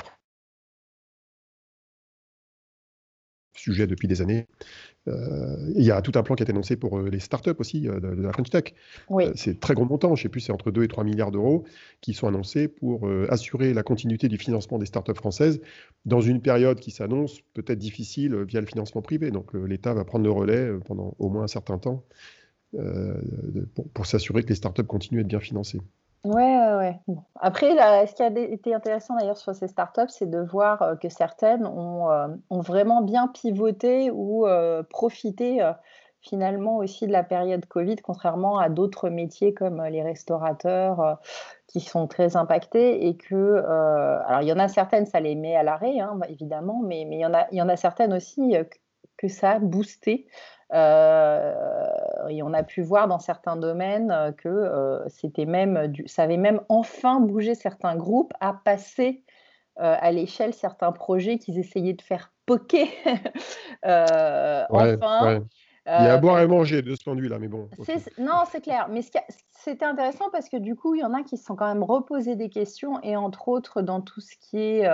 sujet 3.58 3.86
depuis 3.86 4.08
des 4.08 4.22
années. 4.22 4.46
Euh, 5.08 5.72
il 5.74 5.84
y 5.84 5.90
a 5.90 6.02
tout 6.02 6.12
un 6.14 6.22
plan 6.22 6.34
qui 6.34 6.42
a 6.42 6.44
été 6.44 6.52
annoncé 6.52 6.76
pour 6.76 6.98
euh, 6.98 7.08
les 7.08 7.18
startups 7.18 7.50
aussi 7.58 7.88
euh, 7.88 8.00
de, 8.00 8.08
la 8.22 8.32
French 8.32 8.50
Tech. 8.50 8.74
c'est 9.34 9.58
très 9.60 9.74
gros 9.74 9.84
montant, 9.84 10.14
je 10.14 10.20
ne 10.20 10.22
sais 10.24 10.28
plus, 10.28 10.40
c'est 10.40 10.52
entre 10.52 10.70
2 10.70 10.82
et 10.82 10.88
3 10.88 11.04
milliards 11.04 11.30
d'euros 11.30 11.64
qui 12.00 12.14
sont 12.14 12.28
annoncés 12.28 12.68
pour 12.68 13.08
assurer 13.28 13.74
la 13.74 13.82
continuité 13.82 14.28
du 14.28 14.38
financement 14.38 14.78
des 14.78 14.86
startups 14.86 15.14
françaises 15.14 15.60
dans 16.04 16.20
une 16.20 16.40
période 16.40 16.78
qui 16.80 16.90
s'annonce 16.90 17.40
peut-être 17.54 17.78
difficile 17.78 18.36
via 18.42 18.60
le 18.60 18.66
financement 18.66 19.02
privé. 19.02 19.30
Donc 19.30 19.54
l'État 19.54 19.94
va 19.94 20.04
prendre 20.04 20.24
le 20.24 20.30
relais 20.30 20.70
pendant 20.84 21.14
au 21.18 21.28
moins 21.28 21.44
un 21.44 21.48
certain 21.48 21.78
temps 21.78 22.04
pour, 23.74 23.88
pour 23.88 24.06
s'assurer 24.06 24.42
que 24.42 24.48
les 24.48 24.54
startups 24.54 24.84
continuent 24.84 25.18
à 25.18 25.20
être 25.22 25.28
bien 25.28 25.40
financées. 25.40 25.80
Ouais, 26.24 26.58
ouais. 26.76 27.00
Après, 27.40 27.70
ce 28.06 28.14
qui 28.14 28.22
a 28.22 28.26
été 28.26 28.74
intéressant 28.74 29.16
d'ailleurs 29.16 29.36
sur 29.38 29.54
ces 29.54 29.68
startups, 29.68 30.08
c'est 30.08 30.28
de 30.28 30.40
voir 30.40 30.82
euh, 30.82 30.96
que 30.96 31.08
certaines 31.08 31.64
ont, 31.64 32.10
euh, 32.10 32.26
ont 32.50 32.60
vraiment 32.60 33.02
bien 33.02 33.28
pivoté 33.28 34.10
ou 34.10 34.46
euh, 34.46 34.82
profité 34.82 35.60
finalement 36.20 36.78
aussi 36.78 37.06
de 37.06 37.12
la 37.12 37.22
période 37.22 37.64
Covid, 37.66 37.96
contrairement 37.96 38.58
à 38.58 38.68
d'autres 38.68 39.08
métiers 39.08 39.54
comme 39.54 39.82
les 39.84 40.02
restaurateurs 40.02 41.20
qui 41.68 41.80
sont 41.80 42.08
très 42.08 42.36
impactés 42.36 43.06
et 43.06 43.16
que, 43.16 43.62
alors 44.26 44.42
il 44.42 44.48
y 44.48 44.52
en 44.52 44.58
a 44.58 44.66
certaines, 44.66 45.06
ça 45.06 45.20
les 45.20 45.36
met 45.36 45.54
à 45.54 45.62
l'arrêt, 45.62 46.00
hein, 46.00 46.18
évidemment, 46.28 46.82
mais, 46.84 47.02
il, 47.02 47.18
y 47.18 47.62
en 47.62 47.68
a, 47.68 47.76
certaines 47.76 48.12
aussi 48.12 48.56
que 49.16 49.28
ça 49.28 49.52
a 49.52 49.58
boosté 49.60 50.26
et 50.72 52.42
on 52.42 52.52
a 52.52 52.62
pu 52.62 52.82
voir 52.82 53.08
dans 53.08 53.18
certains 53.18 53.56
domaines 53.56 54.10
euh, 54.10 54.32
que 54.32 54.48
euh, 54.48 55.08
c'était 55.08 55.46
même 55.46 55.92
ça 56.06 56.22
avait 56.22 56.36
même 56.36 56.60
enfin 56.68 57.20
bougé 57.20 57.54
certains 57.54 57.96
groupes 57.96 58.32
à 58.40 58.52
passer 58.52 59.24
à 59.80 60.10
l'échelle 60.10 60.54
certains 60.54 60.90
projets 60.90 61.38
qu'ils 61.38 61.56
essayaient 61.56 61.92
de 61.92 62.02
faire 62.02 62.32
poker. 62.46 62.88
enfin. 63.84 65.44
Il 65.86 66.04
y 66.04 66.08
a 66.08 66.14
à 66.14 66.16
boire 66.18 66.40
et 66.40 66.48
manger 66.48 66.82
de 66.82 66.96
ce 66.96 67.04
point 67.04 67.14
de 67.14 67.20
vue-là, 67.20 67.38
mais 67.38 67.46
bon. 67.46 67.70
Non, 68.18 68.42
c'est 68.50 68.60
clair. 68.60 68.88
Mais 68.90 69.02
c'était 69.52 69.84
intéressant 69.84 70.30
parce 70.32 70.48
que 70.48 70.56
du 70.56 70.74
coup, 70.74 70.96
il 70.96 71.00
y 71.00 71.04
en 71.04 71.14
a 71.14 71.22
qui 71.22 71.36
se 71.36 71.44
sont 71.44 71.54
quand 71.54 71.68
même 71.68 71.84
reposé 71.84 72.34
des 72.34 72.50
questions 72.50 73.00
et 73.04 73.16
entre 73.16 73.46
autres 73.46 73.80
dans 73.80 74.00
tout 74.00 74.20
ce 74.20 74.34
qui 74.40 74.58
est 74.58 74.88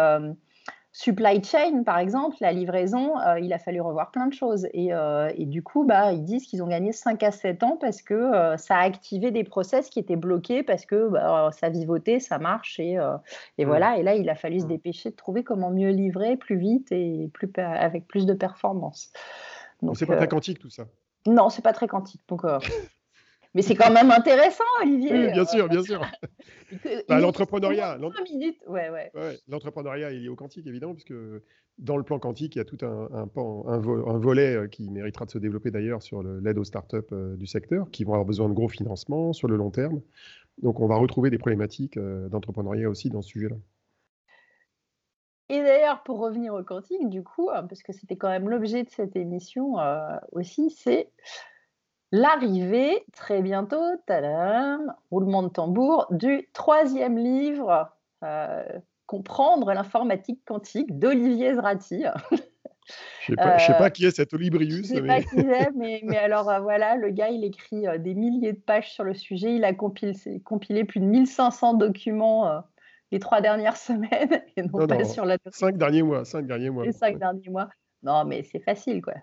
supply 0.97 1.43
chain, 1.43 1.83
par 1.83 1.99
exemple, 1.99 2.37
la 2.41 2.53
livraison, 2.53 3.19
euh, 3.19 3.41
il 3.41 3.53
a 3.53 3.59
fallu 3.59 3.81
revoir 3.81 4.13
plein 4.13 4.29
de 4.29 4.33
choses. 4.33 4.69
Et, 4.73 4.95
euh, 4.95 5.29
du 5.37 5.61
coup, 5.61 5.85
bah, 5.85 6.13
ils 6.13 6.25
disent 6.25 6.47
qu'ils 6.47 6.63
ont 6.63 6.69
gagné 6.69 6.93
5 6.93 7.21
à 7.25 7.33
7 7.33 7.65
ans 7.65 7.77
parce 7.77 8.01
que 8.01 8.15
euh, 8.15 8.57
ça 8.57 8.77
a 8.77 8.85
activé 8.85 9.33
des 9.33 9.43
process 9.43 9.91
qui 9.91 9.99
étaient 9.99 10.15
bloqués 10.15 10.63
parce 10.63 10.87
que 10.87 11.09
bah, 11.09 11.51
ça 11.51 11.69
vivotait, 11.69 12.21
ça 12.21 12.39
marche. 12.39 12.79
Et, 12.79 12.93
et 13.59 13.65
mmh. 13.65 13.69
voilà. 13.69 13.99
Et 13.99 14.05
là, 14.05 14.15
il 14.15 14.31
a 14.31 14.37
fallu 14.37 14.61
se 14.61 14.67
mmh. 14.67 14.69
dépêcher 14.69 15.11
de 15.11 15.17
trouver 15.17 15.43
comment 15.43 15.71
mieux 15.71 15.91
livrer 15.91 16.37
plus 16.37 16.57
vite 16.57 16.93
et 16.93 17.29
plus, 17.35 17.51
avec 17.57 18.07
plus 18.07 18.25
de 18.25 18.33
performance. 18.33 19.13
Donc, 19.83 19.97
c'est 19.97 20.07
pas 20.07 20.17
très 20.17 20.29
quantique 20.29 20.61
tout 20.61 20.71
ça. 20.71 20.85
Non, 21.27 21.51
c'est 21.51 21.63
pas 21.63 21.73
très 21.73 21.89
quantique. 21.89 22.23
Donc, 22.29 22.43
Mais 23.55 23.63
c'est 23.63 23.77
quand 23.77 23.93
même 23.93 24.11
intéressant, 24.11 24.65
Olivier. 24.83 25.13
Oui, 25.13 25.33
bien 25.33 25.45
sûr, 25.45 25.69
bien 25.69 25.83
sûr. 25.83 26.01
Bah, 27.09 27.21
l'entrepreneuriat. 27.21 27.99
Ouais, 28.67 28.91
ouais. 28.91 29.39
l'entrepreneuriat 29.47 30.11
est 30.11 30.19
lié 30.19 30.29
au 30.29 30.35
quantique, 30.35 30.67
évidemment, 30.67 30.95
puisque 30.95 31.15
dans 31.79 31.97
le 31.97 32.03
plan 32.03 32.19
quantique, 32.19 32.57
il 32.57 32.59
y 32.59 32.63
a 32.63 32.65
tout 32.65 32.79
un, 32.83 33.09
un, 33.13 34.19
volet 34.19 34.57
euh, 34.57 34.67
qui 34.69 34.91
méritera 34.91 35.25
de 35.25 35.31
se 35.31 35.39
développer 35.39 35.71
d'ailleurs 35.71 36.03
sur 36.03 36.23
l'aide 36.23 36.59
aux 36.59 36.65
startups 36.65 36.97
euh, 37.13 37.37
du 37.37 37.47
secteur, 37.47 37.91
qui 37.91 38.05
vont 38.05 38.13
avoir 38.13 38.25
besoin 38.25 38.49
de 38.49 38.55
gros 38.55 38.69
financements 38.69 39.33
sur 39.33 39.49
le 39.49 39.57
long 39.57 39.71
terme. 39.71 40.01
Donc, 40.63 40.81
on 40.81 40.87
va 40.87 40.97
retrouver 40.97 41.31
des 41.31 41.39
problématiques 41.39 41.97
euh, 41.97 42.29
d'entrepreneuriat 42.29 42.89
aussi 42.89 43.11
dans 43.11 43.23
ce 43.23 43.29
sujet-là. 43.29 43.57
Et 45.49 45.61
d'ailleurs, 45.63 46.03
pour 46.05 46.19
revenir 46.19 46.55
au 46.55 46.63
quantique, 46.63 47.09
du 47.09 47.23
coup, 47.23 47.51
hein, 47.51 47.65
parce 47.65 47.83
que 47.83 47.93
c'était 47.93 48.17
quand 48.17 48.31
même 48.31 48.49
l'objet 48.49 48.83
de 48.83 48.91
cette 48.91 49.15
émission 49.15 49.75
aussi, 50.33 50.71
c'est 50.71 51.11
l'arrivée 52.14 53.04
très 53.12 53.42
bientôt, 53.42 53.83
tadam, 54.06 54.94
roulement 55.11 55.42
de 55.42 55.49
tambour, 55.49 56.06
du 56.11 56.49
troisième 56.52 57.18
livre, 57.18 57.90
euh, 58.23 58.62
Comprendre 59.06 59.71
l'informatique 59.75 60.40
quantique 60.47 60.99
d'Olivier 60.99 61.54
Zrati. 61.54 62.04
Je 63.21 63.33
ne 63.33 63.37
sais, 63.59 63.73
pas, 63.73 63.75
pas 63.75 63.90
qui 63.90 64.06
est 64.06 64.16
cet 64.16 64.33
Olibrius. 64.33 64.88
Je 64.88 64.94
ne 64.94 65.00
sais 65.00 65.06
pas 65.06 65.21
qui 65.21 65.28
c'est, 65.28 65.71
mais, 65.76 66.00
mais, 66.04 66.16
alors 66.16 66.49
euh, 66.49 66.61
voilà, 66.61 66.97
le 66.97 67.11
gars, 67.11 67.28
il 67.28 67.44
écrit 67.44 67.87
euh, 67.87 67.99
des 67.99 68.14
milliers 68.14 68.54
de 68.54 68.59
pages 68.59 68.92
sur 68.92 69.04
le 69.04 69.12
sujet. 69.12 69.56
Il 69.56 69.64
a 69.64 69.75
compilé, 69.75 70.14
compilé 70.42 70.85
plus 70.85 71.00
de 71.00 71.04
1500 71.04 71.75
documents 71.75 72.62
les 73.12 73.18
trois 73.18 73.40
dernières 73.40 73.76
semaines, 73.76 74.42
et 74.56 74.62
non, 74.62 74.87
pas 74.87 75.04
sur 75.04 75.25
la... 75.25 75.37
Cinq 75.50 75.76
derniers 75.76 76.02
mois, 76.02 76.25
cinq 76.25 76.47
derniers 76.47 76.71
mois. 76.71 76.85
Les 76.85 76.92
cinq 76.92 77.18
derniers 77.18 77.50
mois. 77.50 77.68
Non, 78.02 78.25
mais 78.25 78.42
c'est 78.42 78.61
facile, 78.61 79.02
quoi. 79.02 79.14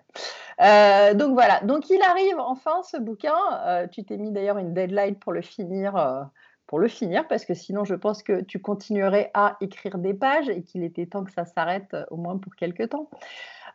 Euh, 0.60 1.14
donc 1.14 1.34
voilà, 1.34 1.60
donc 1.60 1.88
il 1.90 2.00
arrive 2.02 2.38
enfin 2.38 2.82
ce 2.82 2.96
bouquin. 2.96 3.36
Euh, 3.66 3.86
tu 3.86 4.04
t'es 4.04 4.16
mis 4.16 4.32
d'ailleurs 4.32 4.58
une 4.58 4.74
deadline 4.74 5.16
pour 5.16 5.32
le 5.32 5.42
finir, 5.42 5.96
euh, 5.96 6.22
pour 6.66 6.78
le 6.78 6.88
finir, 6.88 7.26
parce 7.28 7.44
que 7.44 7.54
sinon 7.54 7.84
je 7.84 7.94
pense 7.94 8.22
que 8.22 8.42
tu 8.42 8.60
continuerais 8.60 9.30
à 9.34 9.56
écrire 9.60 9.98
des 9.98 10.14
pages 10.14 10.48
et 10.48 10.62
qu'il 10.62 10.82
était 10.84 11.06
temps 11.06 11.24
que 11.24 11.32
ça 11.32 11.44
s'arrête 11.44 11.96
au 12.10 12.16
moins 12.16 12.38
pour 12.38 12.54
quelques 12.54 12.90
temps. 12.90 13.08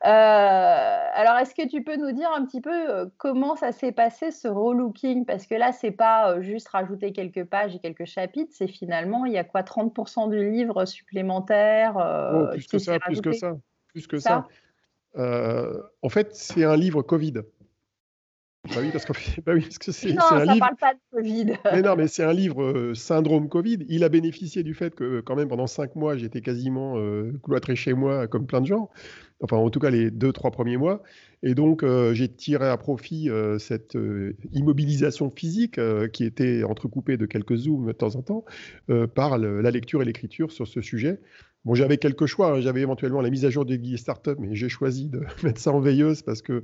alors, 0.02 1.38
est-ce 1.40 1.56
que 1.56 1.68
tu 1.68 1.84
peux 1.84 1.96
nous 1.96 2.12
dire 2.12 2.30
un 2.32 2.46
petit 2.46 2.62
peu 2.62 3.10
comment 3.18 3.56
ça 3.56 3.72
s'est 3.72 3.92
passé 3.92 4.32
ce 4.32 4.48
relooking? 4.48 5.26
Parce 5.26 5.48
que 5.48 5.56
là, 5.56 5.72
c'est 5.72 5.92
pas 5.92 6.40
juste 6.42 6.68
rajouter 6.70 7.12
quelques 7.12 7.46
pages 7.46 7.76
et 7.76 7.80
quelques 7.80 8.06
chapitres, 8.06 8.54
c'est 8.54 8.68
finalement, 8.68 9.26
il 9.26 9.34
y 9.34 9.38
a 9.38 9.44
quoi 9.44 9.62
30% 9.62 10.30
du 10.30 10.52
livre 10.52 10.86
supplémentaire 10.86 11.96
oh, 11.98 12.48
plus, 12.52 12.68
que 12.68 12.78
ça, 12.78 13.00
plus 13.00 13.22
que 13.22 13.32
ça, 13.32 13.58
plus 13.94 14.08
que 14.08 14.18
ça. 14.20 14.46
En 15.18 16.10
fait, 16.10 16.36
c'est 16.36 16.64
un 16.64 16.76
livre 16.76 17.02
Covid. 17.02 17.42
Bah 18.70 18.82
oui, 18.82 18.90
parce, 18.92 19.06
bah 19.46 19.54
oui, 19.54 19.62
parce 19.62 19.78
que 19.78 19.92
c'est 19.92 20.14
non, 20.14 20.22
ça 20.22 20.46
livre. 20.46 20.60
parle 20.60 20.76
pas 20.76 20.94
de 20.94 21.00
Covid. 21.12 21.54
Mais 21.74 21.82
non, 21.82 21.96
mais 21.96 22.08
c'est 22.08 22.24
un 22.24 22.34
livre 22.34 22.64
euh, 22.64 22.94
syndrome 22.94 23.50
Covid. 23.50 23.80
Il 23.88 24.04
a 24.04 24.10
bénéficié 24.10 24.64
du 24.64 24.74
fait 24.74 24.94
que 24.96 25.22
quand 25.22 25.36
même 25.36 25.48
pendant 25.48 25.68
cinq 25.68 25.96
mois, 25.96 26.18
j'étais 26.18 26.42
quasiment 26.42 26.98
euh, 26.98 27.32
cloîtré 27.44 27.76
chez 27.76 27.94
moi 27.94 28.28
comme 28.28 28.46
plein 28.46 28.62
de 28.62 28.68
gens. 28.68 28.90
Enfin, 29.42 29.58
en 29.58 29.70
tout 29.70 29.80
cas 29.80 29.90
les 29.92 30.10
deux 30.10 30.32
trois 30.34 30.52
premiers 30.52 30.78
mois. 30.78 31.04
Et 31.44 31.54
donc 31.54 31.86
j'ai 32.14 32.28
tiré 32.28 32.68
à 32.68 32.76
profit 32.76 33.30
cette 33.60 33.96
immobilisation 34.52 35.30
physique 35.30 35.80
qui 36.12 36.24
était 36.24 36.64
entrecoupée 36.64 37.18
de 37.18 37.28
quelques 37.28 37.56
zooms 37.56 37.86
de 37.86 37.92
temps 37.92 38.16
en 38.16 38.24
temps 38.24 38.46
par 39.14 39.38
la 39.38 39.70
lecture 39.70 40.02
et 40.02 40.06
l'écriture 40.06 40.52
sur 40.52 40.68
ce 40.68 40.82
sujet. 40.82 41.20
Bon, 41.68 41.76
j'avais 41.76 41.98
quelques 41.98 42.28
choix. 42.28 42.54
Hein. 42.54 42.62
J'avais 42.62 42.80
éventuellement 42.80 43.20
la 43.20 43.30
mise 43.30 43.44
à 43.44 43.50
jour 43.50 43.66
des 43.66 43.78
guides 43.78 43.98
startup, 43.98 44.40
mais 44.40 44.56
j'ai 44.56 44.70
choisi 44.70 45.10
de 45.10 45.24
mettre 45.44 45.60
ça 45.60 45.74
en 45.74 45.82
veilleuse 45.82 46.22
parce 46.22 46.42
que 46.42 46.64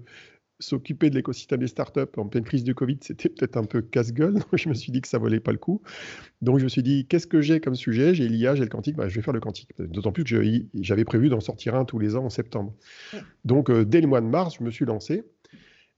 s'occuper 0.61 1.09
de 1.09 1.15
l'écosystème 1.15 1.59
des 1.59 1.67
startups 1.67 2.15
en 2.15 2.29
pleine 2.29 2.45
crise 2.45 2.63
du 2.63 2.73
Covid, 2.73 2.99
c'était 3.01 3.27
peut-être 3.27 3.57
un 3.57 3.65
peu 3.65 3.81
casse-gueule. 3.81 4.39
Je 4.53 4.69
me 4.69 4.73
suis 4.73 4.93
dit 4.93 5.01
que 5.01 5.09
ça 5.09 5.19
valait 5.19 5.41
pas 5.41 5.51
le 5.51 5.57
coup. 5.57 5.81
Donc, 6.41 6.59
je 6.59 6.63
me 6.63 6.69
suis 6.69 6.83
dit, 6.83 7.05
qu'est-ce 7.05 7.27
que 7.27 7.41
j'ai 7.41 7.59
comme 7.59 7.75
sujet? 7.75 8.15
J'ai 8.15 8.29
l'IA, 8.29 8.55
j'ai 8.55 8.63
le 8.63 8.69
quantique. 8.69 8.95
Bah, 8.95 9.09
je 9.09 9.15
vais 9.15 9.21
faire 9.21 9.33
le 9.33 9.41
quantique. 9.41 9.71
D'autant 9.77 10.13
plus 10.13 10.23
que 10.23 10.41
j'avais 10.75 11.03
prévu 11.03 11.27
d'en 11.27 11.41
sortir 11.41 11.75
un 11.75 11.83
tous 11.83 11.99
les 11.99 12.15
ans 12.15 12.23
en 12.23 12.29
septembre. 12.29 12.73
Donc, 13.43 13.69
euh, 13.69 13.83
dès 13.83 13.99
le 13.99 14.07
mois 14.07 14.21
de 14.21 14.27
mars, 14.27 14.55
je 14.57 14.63
me 14.63 14.71
suis 14.71 14.85
lancé 14.85 15.23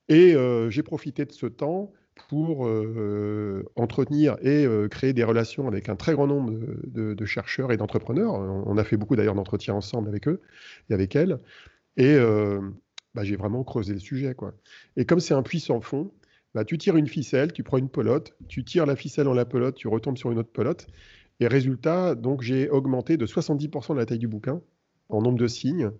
et 0.10 0.34
euh, 0.34 0.72
j'ai 0.72 0.82
profité 0.82 1.26
de 1.26 1.32
ce 1.32 1.46
temps 1.46 1.94
pour 2.28 2.68
euh, 2.68 3.64
entretenir 3.76 4.38
et 4.42 4.66
euh, 4.66 4.88
créer 4.88 5.14
des 5.14 5.24
relations 5.24 5.68
avec 5.68 5.90
un 5.90 5.96
très 5.96 6.14
grand 6.14 6.28
nombre 6.28 6.54
de, 6.86 7.26
chercheurs 7.26 7.72
et 7.72 7.78
d'entrepreneurs. 7.78 8.34
On 8.34 8.78
a 8.78 8.84
fait 8.84 8.98
beaucoup 8.98 9.16
d'ailleurs 9.16 9.36
d'entretiens 9.36 9.74
ensemble 9.74 10.10
avec 10.10 10.28
eux 10.28 10.42
et 10.90 10.94
avec 10.94 11.16
elles. 11.16 11.40
Et 11.98 12.16
euh, 12.16 12.60
bah, 13.14 13.24
j'ai 13.24 13.36
vraiment 13.36 13.64
creusé 13.64 13.94
le 13.94 14.00
sujet. 14.00 14.34
Quoi. 14.34 14.54
Et 14.98 15.06
comme 15.06 15.20
c'est 15.20 15.34
un 15.34 15.44
puits 15.44 15.60
sans 15.60 15.82
fond, 15.82 16.12
bah, 16.54 16.66
tu 16.66 16.78
tires 16.78 16.98
une 16.98 17.08
ficelle, 17.08 17.52
tu 17.54 17.64
prends 17.64 17.78
une 17.78 17.90
pelote, 17.90 18.34
tu 18.48 18.64
tires 18.64 18.86
la 18.86 18.96
ficelle 18.96 19.28
en 19.28 19.34
la 19.34 19.46
pelote, 19.46 19.76
tu 19.76 19.88
retombes 19.88 20.18
sur 20.18 20.32
une 20.32 20.40
autre 20.40 20.52
pelote. 20.52 20.88
Et 21.40 21.48
résultat, 21.48 22.16
donc 22.16 22.42
j'ai 22.42 22.70
augmenté 22.70 23.18
de 23.18 23.26
70% 23.26 23.96
la 23.96 24.06
taille 24.06 24.20
du 24.20 24.28
bouquin 24.28 24.62
en 25.10 25.22
nombre 25.22 25.38
de 25.38 25.48
signes. 25.48 25.92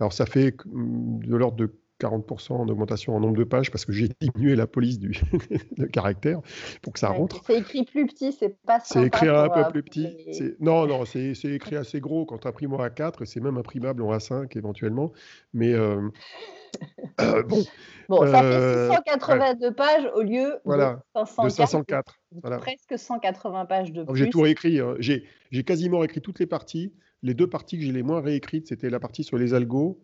Alors 0.00 0.12
ça 0.12 0.26
fait 0.26 0.56
de 0.66 1.36
l'ordre 1.36 1.56
de 1.56 1.72
40% 2.00 2.52
en 2.52 2.68
augmentation 2.68 3.14
en 3.14 3.20
nombre 3.20 3.36
de 3.36 3.44
pages 3.44 3.70
parce 3.70 3.84
que 3.84 3.92
j'ai 3.92 4.08
diminué 4.20 4.56
la 4.56 4.66
police 4.66 4.98
du 4.98 5.12
caractère 5.92 6.40
pour 6.82 6.92
que 6.92 6.98
ça 6.98 7.08
rentre. 7.08 7.42
C'est 7.46 7.58
écrit 7.58 7.84
plus 7.84 8.06
petit, 8.06 8.32
c'est 8.32 8.56
pas 8.62 8.80
C'est 8.80 9.04
écrit 9.04 9.28
un 9.28 9.48
peu 9.48 9.60
euh, 9.60 9.70
plus 9.70 9.82
petit. 9.82 10.16
Non, 10.60 10.86
non, 10.86 11.04
c'est 11.04 11.32
écrit 11.44 11.76
assez 11.76 12.00
gros 12.00 12.26
quand 12.26 12.38
tu 12.38 12.48
imprimes 12.48 12.74
en 12.74 12.78
A4 12.78 13.24
c'est 13.24 13.40
même 13.40 13.56
imprimable 13.56 14.02
en 14.02 14.12
A5 14.16 14.56
éventuellement. 14.56 15.12
Mais 15.52 15.72
euh, 15.72 16.08
euh, 17.20 17.42
bon. 17.48 17.62
Bon, 18.08 18.26
ça 18.30 18.42
fait 18.42 18.90
682 18.90 19.72
pages 19.72 20.10
au 20.14 20.22
lieu 20.22 20.58
de, 20.66 21.24
504, 21.24 22.20
Presque 22.60 22.98
180 22.98 23.64
pages 23.64 23.92
de 23.92 24.04
plus. 24.04 24.16
J'ai 24.16 24.28
tout 24.28 24.42
réécrit. 24.42 24.80
Hein. 24.80 24.96
J'ai 24.98 25.64
quasiment 25.64 26.00
réécrit 26.00 26.20
toutes 26.20 26.38
les 26.38 26.46
parties. 26.46 26.92
Les 27.22 27.32
deux 27.32 27.46
parties 27.46 27.78
que 27.78 27.84
j'ai 27.84 27.92
les 27.92 28.02
moins 28.02 28.20
réécrites, 28.20 28.68
c'était 28.68 28.90
la 28.90 29.00
partie 29.00 29.24
sur 29.24 29.38
les 29.38 29.54
algos 29.54 29.98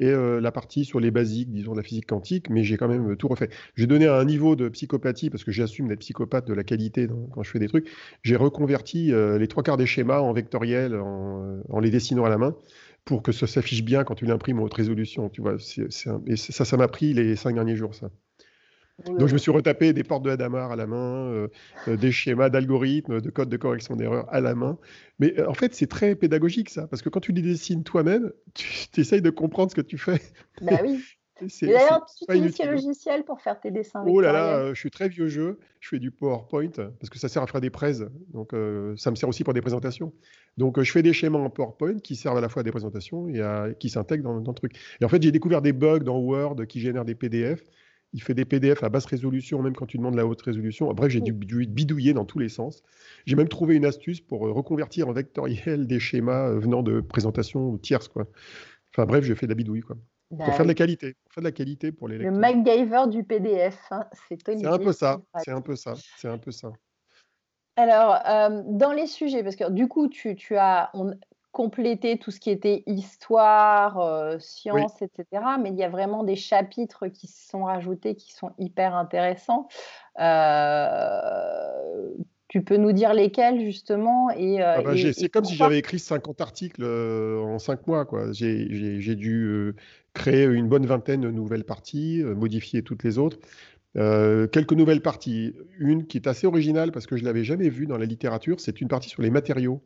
et 0.00 0.08
euh, 0.08 0.40
la 0.40 0.50
partie 0.50 0.84
sur 0.84 0.98
les 0.98 1.10
basiques, 1.10 1.52
disons, 1.52 1.72
de 1.72 1.76
la 1.76 1.82
physique 1.82 2.06
quantique, 2.06 2.50
mais 2.50 2.64
j'ai 2.64 2.76
quand 2.76 2.88
même 2.88 3.16
tout 3.16 3.28
refait. 3.28 3.50
J'ai 3.76 3.86
donné 3.86 4.06
un 4.08 4.24
niveau 4.24 4.56
de 4.56 4.68
psychopathie, 4.68 5.30
parce 5.30 5.44
que 5.44 5.52
j'assume 5.52 5.88
d'être 5.88 6.00
psychopathe 6.00 6.46
de 6.48 6.54
la 6.54 6.64
qualité 6.64 7.08
quand 7.32 7.42
je 7.42 7.50
fais 7.50 7.58
des 7.58 7.68
trucs. 7.68 7.88
J'ai 8.22 8.36
reconverti 8.36 9.12
euh, 9.12 9.38
les 9.38 9.46
trois 9.46 9.62
quarts 9.62 9.76
des 9.76 9.86
schémas 9.86 10.20
en 10.20 10.32
vectoriel, 10.32 10.96
en, 10.96 11.60
en, 11.68 11.80
les 11.80 11.90
dessinant 11.90 12.24
à 12.24 12.30
la 12.30 12.38
main, 12.38 12.56
pour 13.04 13.22
que 13.22 13.32
ça 13.32 13.46
s'affiche 13.46 13.84
bien 13.84 14.04
quand 14.04 14.14
tu 14.14 14.26
l'imprimes 14.26 14.60
en 14.60 14.64
haute 14.64 14.74
résolution. 14.74 15.28
Tu 15.28 15.42
vois, 15.42 15.56
et 16.26 16.36
ça, 16.36 16.64
ça 16.64 16.76
m'a 16.76 16.88
pris 16.88 17.12
les 17.12 17.36
cinq 17.36 17.54
derniers 17.54 17.76
jours, 17.76 17.94
ça. 17.94 18.10
Donc 19.06 19.28
je 19.28 19.32
me 19.32 19.38
suis 19.38 19.50
retapé 19.50 19.92
des 19.92 20.04
portes 20.04 20.24
de 20.24 20.30
Hadamard 20.30 20.72
à 20.72 20.76
la 20.76 20.86
main, 20.86 21.26
euh, 21.30 21.48
euh, 21.88 21.96
des 21.96 22.12
schémas 22.12 22.50
d'algorithmes, 22.50 23.20
de 23.20 23.30
codes 23.30 23.48
de 23.48 23.56
correction 23.56 23.96
d'erreurs 23.96 24.26
à 24.32 24.40
la 24.40 24.54
main. 24.54 24.78
Mais 25.18 25.38
euh, 25.38 25.48
en 25.48 25.54
fait, 25.54 25.74
c'est 25.74 25.86
très 25.86 26.14
pédagogique 26.14 26.70
ça, 26.70 26.86
parce 26.86 27.02
que 27.02 27.08
quand 27.08 27.20
tu 27.20 27.32
les 27.32 27.42
dessines 27.42 27.84
toi-même, 27.84 28.32
tu 28.54 29.00
essayes 29.00 29.22
de 29.22 29.30
comprendre 29.30 29.70
ce 29.70 29.76
que 29.76 29.80
tu 29.80 29.98
fais. 29.98 30.20
Bah 30.60 30.78
oui. 30.82 31.00
D'ailleurs, 31.62 32.04
tu 32.04 32.24
utilises 32.28 32.54
quel 32.54 32.70
logiciel 32.70 33.24
pour 33.24 33.40
faire 33.40 33.58
tes 33.58 33.70
dessins 33.70 34.04
Oh 34.06 34.20
là 34.20 34.30
là, 34.30 34.74
je 34.74 34.78
suis 34.78 34.90
très 34.90 35.08
vieux 35.08 35.28
jeu. 35.28 35.58
Je 35.78 35.88
fais 35.88 35.98
du 35.98 36.10
PowerPoint 36.10 36.68
parce 36.68 37.08
que 37.08 37.18
ça 37.18 37.30
sert 37.30 37.42
à 37.42 37.46
faire 37.46 37.62
des 37.62 37.70
prêts. 37.70 37.94
Donc, 38.34 38.50
ça 38.98 39.10
me 39.10 39.16
sert 39.16 39.26
aussi 39.26 39.42
pour 39.42 39.54
des 39.54 39.62
présentations. 39.62 40.12
Donc, 40.58 40.78
je 40.78 40.92
fais 40.92 41.02
des 41.02 41.14
schémas 41.14 41.38
en 41.38 41.48
PowerPoint 41.48 41.98
qui 41.98 42.14
servent 42.14 42.36
à 42.36 42.42
la 42.42 42.50
fois 42.50 42.60
à 42.60 42.62
des 42.62 42.70
présentations 42.70 43.26
et 43.26 43.42
qui 43.78 43.88
s'intègrent 43.88 44.24
dans, 44.24 44.38
dans, 44.42 44.50
le 44.50 44.54
truc. 44.54 44.74
Et 45.00 45.04
en 45.06 45.08
fait, 45.08 45.22
j'ai 45.22 45.32
découvert 45.32 45.62
des 45.62 45.72
bugs 45.72 46.00
dans 46.00 46.18
Word 46.18 46.66
qui 46.66 46.78
génèrent 46.78 47.06
des 47.06 47.14
PDF 47.14 47.64
il 48.12 48.22
fait 48.22 48.34
des 48.34 48.44
PDF 48.44 48.82
à 48.82 48.88
basse 48.88 49.06
résolution, 49.06 49.62
même 49.62 49.74
quand 49.74 49.86
tu 49.86 49.96
demandes 49.96 50.16
la 50.16 50.26
haute 50.26 50.42
résolution. 50.42 50.92
Bref, 50.92 51.10
j'ai 51.10 51.20
dû, 51.20 51.32
bidouiller 51.32 52.12
dans 52.12 52.24
tous 52.24 52.38
les 52.38 52.48
sens. 52.48 52.82
J'ai 53.26 53.36
même 53.36 53.48
trouvé 53.48 53.76
une 53.76 53.84
astuce 53.84 54.20
pour 54.20 54.46
euh, 54.46 54.52
reconvertir 54.52 55.08
en 55.08 55.12
vectoriel 55.12 55.86
des 55.86 56.00
schémas 56.00 56.48
euh, 56.48 56.58
venant 56.58 56.82
de 56.82 57.00
présentations 57.00 57.78
tierces. 57.78 58.08
Quoi. 58.08 58.26
Enfin 58.92 59.06
bref, 59.06 59.24
j'ai 59.24 59.34
fait 59.34 59.46
de 59.46 59.52
la 59.52 59.56
bidouille. 59.56 59.82
Quoi. 59.82 59.96
pour 60.30 60.54
faire 60.54 60.64
de 60.64 60.68
la 60.68 60.74
qualité. 60.74 61.14
Pour 61.24 61.34
faire 61.34 61.42
de 61.42 61.48
la 61.48 61.52
qualité 61.52 61.92
pour 61.92 62.08
les. 62.08 62.18
Le 62.18 62.32
MacGyver 62.32 63.04
du 63.08 63.22
PDF, 63.22 63.78
hein, 63.90 64.04
c'est 64.28 64.38
C'est 64.44 64.66
un 64.66 64.78
peu 64.78 64.92
ça. 64.92 65.20
C'est 65.44 65.52
un 65.52 65.60
peu 65.60 65.76
ça. 65.76 65.94
C'est 66.18 66.28
un 66.28 66.38
peu 66.38 66.50
ça. 66.50 66.72
Alors, 67.76 68.18
euh, 68.26 68.62
dans 68.66 68.92
les 68.92 69.06
sujets, 69.06 69.42
parce 69.42 69.56
que 69.56 69.70
du 69.70 69.88
coup, 69.88 70.08
tu, 70.08 70.36
tu 70.36 70.56
as, 70.56 70.90
compléter 71.52 72.18
tout 72.18 72.30
ce 72.30 72.38
qui 72.38 72.50
était 72.50 72.82
histoire, 72.86 73.98
euh, 73.98 74.38
science, 74.38 75.02
etc. 75.02 75.24
Mais 75.60 75.70
il 75.70 75.76
y 75.76 75.82
a 75.82 75.88
vraiment 75.88 76.22
des 76.22 76.36
chapitres 76.36 77.08
qui 77.08 77.26
sont 77.26 77.64
rajoutés 77.64 78.14
qui 78.14 78.32
sont 78.32 78.52
hyper 78.58 78.94
intéressants. 78.94 79.68
Euh, 80.20 82.14
tu 82.48 82.62
peux 82.62 82.76
nous 82.76 82.92
dire 82.92 83.14
lesquels 83.14 83.64
justement 83.64 84.30
et, 84.30 84.60
euh, 84.60 84.74
ah 84.78 84.82
bah, 84.82 84.92
C'est 84.96 85.28
comme 85.28 85.44
si 85.44 85.54
j'avais 85.54 85.78
écrit 85.78 85.98
50 85.98 86.40
articles 86.40 86.84
en 86.84 87.58
5 87.58 87.86
mois. 87.86 88.06
J'ai 88.32 89.14
dû 89.16 89.74
créer 90.14 90.44
une 90.44 90.68
bonne 90.68 90.86
vingtaine 90.86 91.20
de 91.20 91.30
nouvelles 91.30 91.64
parties, 91.64 92.22
modifier 92.24 92.82
toutes 92.82 93.02
les 93.02 93.18
autres. 93.18 93.38
quelques 93.94 94.72
nouvelles 94.72 95.02
parties. 95.02 95.54
Une 95.78 96.06
qui 96.06 96.18
est 96.18 96.28
assez 96.28 96.46
originale 96.46 96.92
parce 96.92 97.06
que 97.06 97.16
je 97.16 97.22
ne 97.22 97.26
l'avais 97.26 97.44
jamais 97.44 97.68
vue 97.68 97.86
dans 97.86 97.98
la 97.98 98.06
littérature, 98.06 98.60
c'est 98.60 98.80
une 98.80 98.88
partie 98.88 99.08
sur 99.08 99.22
les 99.22 99.30
matériaux. 99.30 99.82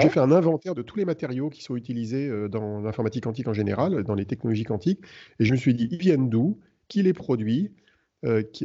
J'ai 0.00 0.08
fait 0.08 0.20
un 0.20 0.32
inventaire 0.32 0.74
de 0.74 0.82
tous 0.82 0.96
les 0.96 1.04
matériaux 1.04 1.50
qui 1.50 1.62
sont 1.62 1.76
utilisés 1.76 2.28
euh, 2.28 2.48
dans 2.48 2.80
l'informatique 2.80 3.24
quantique 3.24 3.48
en 3.48 3.52
général, 3.52 4.02
dans 4.04 4.14
les 4.14 4.26
technologies 4.26 4.64
quantiques, 4.64 5.00
et 5.38 5.44
je 5.44 5.52
me 5.52 5.56
suis 5.56 5.74
dit, 5.74 5.88
ils 5.90 5.98
viennent 5.98 6.28
d'où? 6.28 6.58
Qui 6.88 7.02
les 7.02 7.12
produit? 7.12 7.72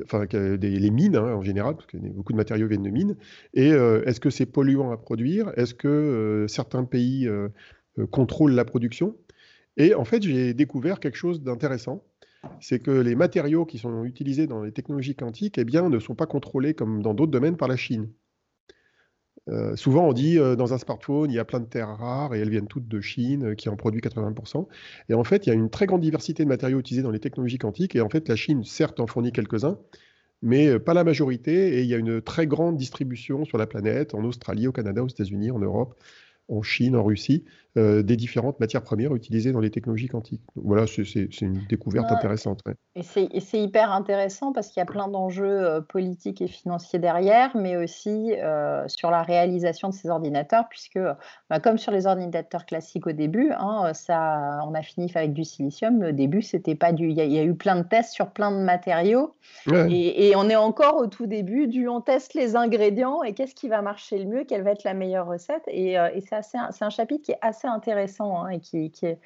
Enfin, 0.03 0.25
les 0.31 0.91
mines 0.91 1.15
hein, 1.15 1.33
en 1.33 1.41
général, 1.41 1.75
parce 1.75 1.87
que 1.87 1.97
beaucoup 1.97 2.31
de 2.31 2.37
matériaux 2.37 2.67
viennent 2.67 2.83
de 2.83 2.91
mines. 2.91 3.15
Et 3.55 3.69
est-ce 3.69 4.19
que 4.19 4.29
c'est 4.29 4.45
polluant 4.45 4.91
à 4.91 4.97
produire? 4.97 5.51
Est-ce 5.55 5.73
que 5.73 6.45
certains 6.47 6.83
pays 6.83 7.27
contrôlent 8.11 8.51
la 8.51 8.65
production? 8.65 9.15
Et 9.77 9.95
en 9.95 10.03
fait, 10.03 10.21
j'ai 10.21 10.53
découvert 10.53 10.99
quelque 10.99 11.15
chose 11.15 11.41
d'intéressant 11.41 12.03
c'est 12.59 12.79
que 12.79 12.91
les 12.91 13.15
matériaux 13.15 13.65
qui 13.65 13.77
sont 13.77 14.03
utilisés 14.03 14.47
dans 14.47 14.61
les 14.61 14.71
technologies 14.71 15.15
quantiques 15.15 15.57
eh 15.57 15.65
bien, 15.65 15.89
ne 15.89 15.99
sont 15.99 16.15
pas 16.15 16.25
contrôlés 16.25 16.73
comme 16.73 17.01
dans 17.01 17.13
d'autres 17.13 17.31
domaines 17.31 17.57
par 17.57 17.67
la 17.67 17.77
Chine. 17.77 18.09
Euh, 19.49 19.75
souvent, 19.75 20.07
on 20.07 20.13
dit 20.13 20.37
euh, 20.37 20.55
dans 20.55 20.73
un 20.73 20.77
smartphone, 20.77 21.31
il 21.31 21.35
y 21.35 21.39
a 21.39 21.45
plein 21.45 21.59
de 21.59 21.65
terres 21.65 21.89
rares 21.89 22.35
et 22.35 22.39
elles 22.39 22.49
viennent 22.49 22.67
toutes 22.67 22.87
de 22.87 23.01
Chine, 23.01 23.51
euh, 23.51 23.55
qui 23.55 23.69
en 23.69 23.75
produit 23.75 24.01
80%. 24.01 24.67
Et 25.09 25.13
en 25.13 25.23
fait, 25.23 25.45
il 25.45 25.49
y 25.49 25.51
a 25.51 25.55
une 25.55 25.69
très 25.69 25.85
grande 25.85 26.01
diversité 26.01 26.43
de 26.43 26.49
matériaux 26.49 26.79
utilisés 26.79 27.03
dans 27.03 27.11
les 27.11 27.19
technologies 27.19 27.57
quantiques. 27.57 27.95
Et 27.95 28.01
en 28.01 28.09
fait, 28.09 28.27
la 28.27 28.35
Chine, 28.35 28.63
certes, 28.63 28.99
en 28.99 29.07
fournit 29.07 29.31
quelques-uns, 29.31 29.79
mais 30.41 30.79
pas 30.79 30.93
la 30.93 31.03
majorité. 31.03 31.77
Et 31.77 31.81
il 31.81 31.87
y 31.87 31.93
a 31.93 31.97
une 31.97 32.21
très 32.21 32.47
grande 32.47 32.77
distribution 32.77 33.45
sur 33.45 33.57
la 33.57 33.67
planète, 33.67 34.13
en 34.13 34.23
Australie, 34.23 34.67
au 34.67 34.71
Canada, 34.71 35.03
aux 35.03 35.07
États-Unis, 35.07 35.51
en 35.51 35.59
Europe, 35.59 35.95
en 36.49 36.61
Chine, 36.61 36.95
en 36.95 37.03
Russie, 37.03 37.45
euh, 37.77 38.01
des 38.01 38.15
différentes 38.15 38.59
matières 38.59 38.81
premières 38.81 39.13
utilisées 39.13 39.51
dans 39.51 39.59
les 39.59 39.69
technologies 39.69 40.07
quantiques. 40.07 40.41
voilà, 40.55 40.85
c'est 40.87 41.41
une 41.41 41.61
découverte 41.69 42.11
intéressante. 42.11 42.61
Et 42.95 43.03
c'est 43.03 43.61
hyper 43.61 43.91
intéressant 43.91 44.51
parce 44.51 44.69
qu'il 44.69 44.79
y 44.79 44.83
a 44.83 44.85
plein 44.85 45.07
d'enjeux 45.07 45.45
euh, 45.45 45.81
politiques 45.81 46.41
et 46.41 46.47
financiers 46.47 46.97
derrière, 46.97 47.55
mais 47.55 47.77
aussi 47.77 48.33
euh, 48.33 48.87
sur 48.87 49.11
la 49.11 49.21
réalisation 49.21 49.89
de 49.89 49.93
ces 49.93 50.09
ordinateurs, 50.09 50.67
puisque 50.69 50.99
bah, 51.49 51.59
comme 51.59 51.77
sur 51.77 51.91
les 51.91 52.07
ordinateurs 52.07 52.65
classiques 52.65 53.05
au 53.05 53.11
début, 53.11 53.51
hein, 53.51 53.93
ça, 53.93 54.59
on 54.65 54.73
a 54.73 54.81
fini 54.81 55.11
avec 55.13 55.33
du 55.33 55.43
silicium. 55.43 56.01
Au 56.01 56.11
début, 56.11 56.41
c'était 56.41 56.75
pas 56.75 56.91
du. 56.91 57.09
Il 57.09 57.17
y, 57.17 57.39
a 57.39 57.43
eu 57.43 57.53
plein 57.53 57.75
de 57.75 57.83
tests 57.83 58.13
sur 58.13 58.31
plein 58.31 58.51
de 58.51 58.63
matériaux, 58.63 59.35
et, 59.71 60.33
on 60.35 60.49
est 60.49 60.55
encore 60.55 60.97
au 60.97 61.07
tout 61.07 61.27
début 61.27 61.67
du 61.67 61.87
on 61.87 62.01
teste 62.01 62.33
les 62.33 62.55
ingrédients 62.55 63.23
et 63.23 63.33
qu'est-ce 63.33 63.55
qui 63.55 63.67
va 63.67 63.81
marcher 63.81 64.17
le 64.17 64.25
mieux, 64.25 64.43
quelle 64.45 64.63
va 64.63 64.71
être 64.71 64.83
la 64.83 64.93
meilleure 64.93 65.27
recette. 65.27 65.63
Et, 65.67 65.93
et 65.93 66.21
c'est 66.21 66.83
un 66.83 66.89
chapitre 66.89 67.23
qui 67.23 67.31
est 67.31 67.39
assez 67.41 67.66
intéressant 67.67 68.43
hein, 68.43 68.49
et 68.49 68.59
qui, 68.59 68.77
est 68.77 69.19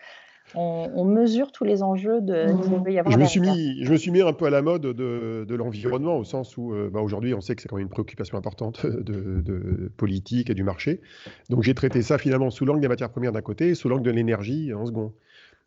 on, 0.55 1.05
mesure 1.05 1.51
tous 1.51 1.63
les 1.63 1.83
enjeux 1.83 2.21
de 2.21 2.47
je 2.47 3.17
me 3.17 3.25
suis 3.25 3.39
mis 3.39 3.83
je 3.83 3.91
me 3.91 3.97
suis 3.97 4.11
mis 4.11 4.21
un 4.21 4.33
peu 4.33 4.45
à 4.45 4.49
la 4.49 4.61
mode 4.61 4.81
de, 4.81 5.55
l'environnement 5.55 6.17
au 6.17 6.23
sens 6.23 6.57
où 6.57 6.73
euh, 6.73 6.89
bah, 6.91 6.99
aujourd'hui 6.99 7.33
on 7.33 7.41
sait 7.41 7.55
que 7.55 7.61
c'est 7.61 7.69
quand 7.69 7.77
même 7.77 7.85
une 7.85 7.91
préoccupation 7.91 8.37
importante 8.37 8.85
de, 8.85 9.91
politique 9.97 10.49
et 10.49 10.53
du 10.53 10.63
marché. 10.63 11.01
Donc 11.49 11.63
j'ai 11.63 11.73
traité 11.73 12.01
ça 12.01 12.17
finalement 12.17 12.49
sous 12.49 12.65
l'angle 12.65 12.81
des 12.81 12.87
matières 12.87 13.09
premières 13.09 13.31
d'un 13.31 13.41
côté 13.41 13.69
et 13.69 13.75
sous 13.75 13.89
l'angle 13.89 14.03
de 14.03 14.11
l'énergie 14.11 14.73
en 14.73 14.85
second. 14.85 15.13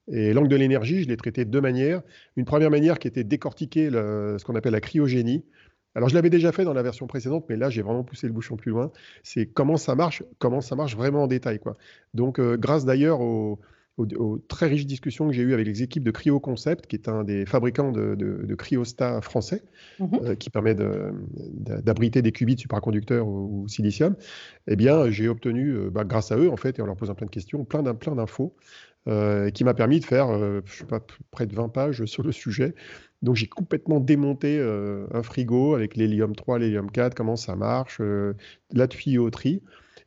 Et 0.09 0.35
l'angle 0.35 0.49
de 0.49 0.57
l'énergie 0.57 1.03
je 1.03 1.09
l'ai 1.09 1.17
traité 1.17 1.45
de 1.45 1.51
deux 1.51 1.61
manières. 1.61 2.03
Une 2.37 2.45
première 2.45 2.71
manière 2.71 2.99
qui 2.99 3.09
était 3.09 3.25
décortiquer 3.25 3.91
ce 3.91 4.45
qu'on 4.45 4.55
appelle 4.55 4.73
la 4.73 4.81
cryogénie 4.81 5.45
alors, 5.95 6.09
je 6.09 6.15
l'avais 6.15 6.31
déjà 6.31 6.53
fait 6.53 6.65
dans 6.65 6.75
la 6.75 6.83
version 6.83 7.07
précédente, 7.07 7.47
mais 7.49 7.57
là, 7.57 7.71
j'ai 7.71 7.83
vraiment 7.83 8.03
poussé 8.03 8.27
le 8.27 8.33
bouchon 8.33 8.57
plus 8.57 8.71
loin. 8.71 8.91
C'est 9.23 9.47
comment 9.47 9.77
ça 9.77 9.95
marche, 9.95 10.23
comment 10.39 10.61
ça 10.61 10.75
marche 10.75 10.97
vraiment 10.97 11.25
en 11.25 11.27
détail. 11.27 11.61
Quoi. 11.61 11.77
Donc, 12.15 12.39
euh, 12.39 12.57
grâce 12.57 12.85
d'ailleurs 12.85 13.21
aux, 13.21 13.61
très 14.49 14.67
riches 14.67 14.87
discussions 14.87 15.29
que 15.29 15.33
j'ai 15.33 15.43
eues 15.43 15.55
avec 15.55 15.69
les 15.69 15.85
équipes 15.85 16.03
de 16.03 16.11
Cryo 16.11 16.41
Concept, 16.41 16.89
qui 16.89 16.97
est 16.97 17.09
un 17.09 17.23
des 17.23 17.47
fabricants 17.47 17.93
de, 17.93 18.17
de, 18.17 18.55
cryostats 18.57 19.21
français, 19.21 19.63
mmh 20.01 20.07
euh, 20.25 20.35
qui 20.35 20.51
permet 20.51 20.75
d'abriter 20.75 22.21
des 22.21 22.33
qubits 22.33 22.59
supraconducteurs 22.59 23.29
ou, 23.29 23.69
silicium, 23.69 24.17
eh 24.67 24.75
bien, 24.75 25.09
j'ai 25.11 25.29
obtenu, 25.29 25.71
euh, 25.71 25.91
bah, 25.91 26.03
grâce 26.03 26.33
à 26.33 26.37
eux, 26.37 26.51
en 26.51 26.57
fait, 26.57 26.81
et 26.81 26.83
en 26.83 26.87
leur 26.87 26.97
posant 26.97 27.15
plein 27.15 27.27
de 27.27 27.31
questions, 27.31 27.65
plein 27.65 27.85
d'infos, 27.85 28.57
qui 29.55 29.65
m'a 29.65 29.75
permis 29.75 30.01
de 30.01 30.05
faire, 30.05 30.29
je 30.65 30.73
sais 30.73 30.87
pas, 30.87 30.99
près 31.31 31.47
de 31.47 31.55
20 31.55 31.69
pages 31.69 32.07
sur 32.07 32.23
le 32.23 32.33
sujet, 32.33 32.75
donc 33.25 33.37
j'ai 33.37 33.47
complètement 33.47 34.01
démonté 34.01 34.59
euh, 34.59 35.07
un 35.13 35.23
frigo 35.23 35.75
avec 35.75 35.97
l'hélium 35.97 36.37
3, 36.37 36.59
l'hélium 36.59 36.91
4, 36.91 37.15
comment 37.15 37.37
ça 37.37 37.57
marche, 37.57 37.99
euh, 38.01 38.35
la 38.73 38.87
tuyauterie. 38.87 39.63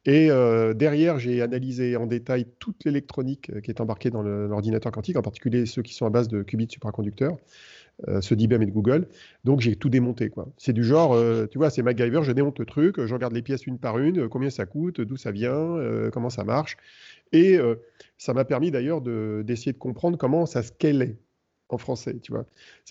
Et 0.05 0.29
euh, 0.29 0.73
derrière, 0.73 1.19
j'ai 1.19 1.41
analysé 1.41 1.97
en 1.97 2.05
détail 2.05 2.45
toute 2.59 2.85
l'électronique 2.85 3.51
qui 3.61 3.71
est 3.71 3.81
embarquée 3.81 4.11
dans 4.11 4.21
l'ordinateur 4.21 4.91
quantique, 4.91 5.17
en 5.17 5.21
particulier 5.21 5.65
ceux 5.65 5.81
qui 5.81 5.95
sont 5.95 6.05
à 6.05 6.09
base 6.09 6.29
de 6.29 6.43
qubits 6.43 6.67
supraconducteurs, 6.69 7.35
ceux 8.21 8.35
d'IBM 8.37 8.61
et 8.61 8.65
de 8.67 8.71
Google. 8.71 9.07
Donc 9.43 9.59
j'ai 9.59 9.75
tout 9.75 9.89
démonté. 9.89 10.31
C'est 10.55 10.71
du 10.71 10.85
genre, 10.85 11.17
tu 11.49 11.57
vois, 11.57 11.69
c'est 11.69 11.81
MacGyver, 11.81 12.21
je 12.23 12.31
démonte 12.31 12.57
le 12.57 12.65
truc, 12.65 13.05
je 13.05 13.13
regarde 13.13 13.33
les 13.33 13.41
pièces 13.41 13.67
une 13.67 13.79
par 13.79 13.99
une, 13.99 14.29
combien 14.29 14.49
ça 14.49 14.65
coûte, 14.65 15.01
d'où 15.01 15.17
ça 15.17 15.31
vient, 15.31 15.75
comment 16.13 16.29
ça 16.29 16.45
marche. 16.45 16.77
Et 17.33 17.57
ça 18.17 18.33
m'a 18.33 18.45
permis 18.45 18.71
d'ailleurs 18.71 19.01
d'essayer 19.01 19.73
de, 19.73 19.77
comprendre 19.77 20.17
comment 20.17 20.45
ça 20.45 20.63
scalait 20.63 21.17
en 21.69 21.77
français, 21.77 22.17
tu 22.21 22.31
vois. 22.31 22.45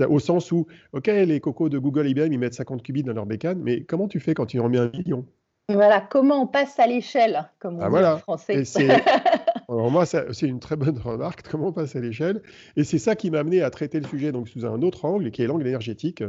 Au 0.09 0.19
sens 0.19 0.53
où, 0.53 0.67
OK, 0.93 1.07
les 1.07 1.41
cocos 1.41 1.69
de 1.69 1.79
Google 1.79 2.09
IBM, 2.09 2.33
ils 2.33 2.39
mettent 2.39 2.55
50 2.55 2.83
qubits 2.83 3.03
dans 3.03 3.13
leur 3.13 3.27
bécane, 3.27 3.61
mais 3.63 3.83
comment 3.85 4.09
tu 4.09 4.21
fais 4.21 4.35
quand 4.35 4.47
tu 4.47 4.61
en 4.61 4.69
mets 4.69 4.79
un 4.79 4.91
million? 4.91 5.25
Voilà, 5.69 6.01
comment 6.01 6.43
on 6.43 6.47
passe 6.47 6.79
à 6.79 6.87
l'échelle, 6.87 7.51
comme 7.59 7.79
on 7.79 7.81
ah, 7.81 7.91
dit 7.91 8.07
en 8.07 8.19
français. 8.19 8.63
Alors 9.69 9.91
moi, 9.91 10.07
c'est 10.07 10.47
une 10.47 10.61
très 10.61 10.77
bonne 10.77 10.99
remarque, 10.99 11.43
comment 11.51 11.69
on 11.69 11.73
passe 11.73 11.97
à 11.97 12.01
l'échelle. 12.01 12.41
Et 12.77 12.85
c'est 12.85 12.99
ça 12.99 13.17
qui 13.17 13.31
m'a 13.31 13.41
amené 13.41 13.63
à 13.63 13.71
traiter 13.71 13.99
le 13.99 14.07
sujet 14.07 14.31
donc, 14.31 14.49
sous 14.49 14.65
un 14.65 14.81
autre 14.83 15.05
angle, 15.05 15.31
qui 15.33 15.43
est 15.43 15.47
l'angle 15.49 15.67
énergétique. 15.67 16.23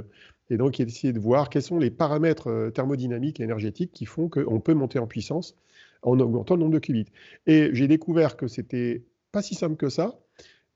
Et 0.50 0.58
donc, 0.58 0.80
essayer 0.80 1.14
de 1.14 1.20
voir 1.20 1.50
quels 1.50 1.62
sont 1.62 1.78
les 1.78 1.92
paramètres 1.92 2.50
euh, 2.50 2.70
thermodynamiques 2.72 3.40
et 3.40 3.44
énergétiques 3.44 3.92
qui 3.92 4.06
font 4.06 4.28
qu'on 4.28 4.60
peut 4.60 4.74
monter 4.74 4.98
en 4.98 5.06
puissance 5.06 5.56
en 6.02 6.20
augmentant 6.20 6.56
le 6.56 6.62
nombre 6.62 6.74
de 6.74 6.80
qubits. 6.80 7.08
Et 7.46 7.70
j'ai 7.74 7.88
découvert 7.88 8.38
que 8.38 8.48
c'était 8.48 9.04
pas 9.32 9.42
si 9.42 9.56
simple 9.56 9.76
que 9.76 9.90
ça, 9.90 10.20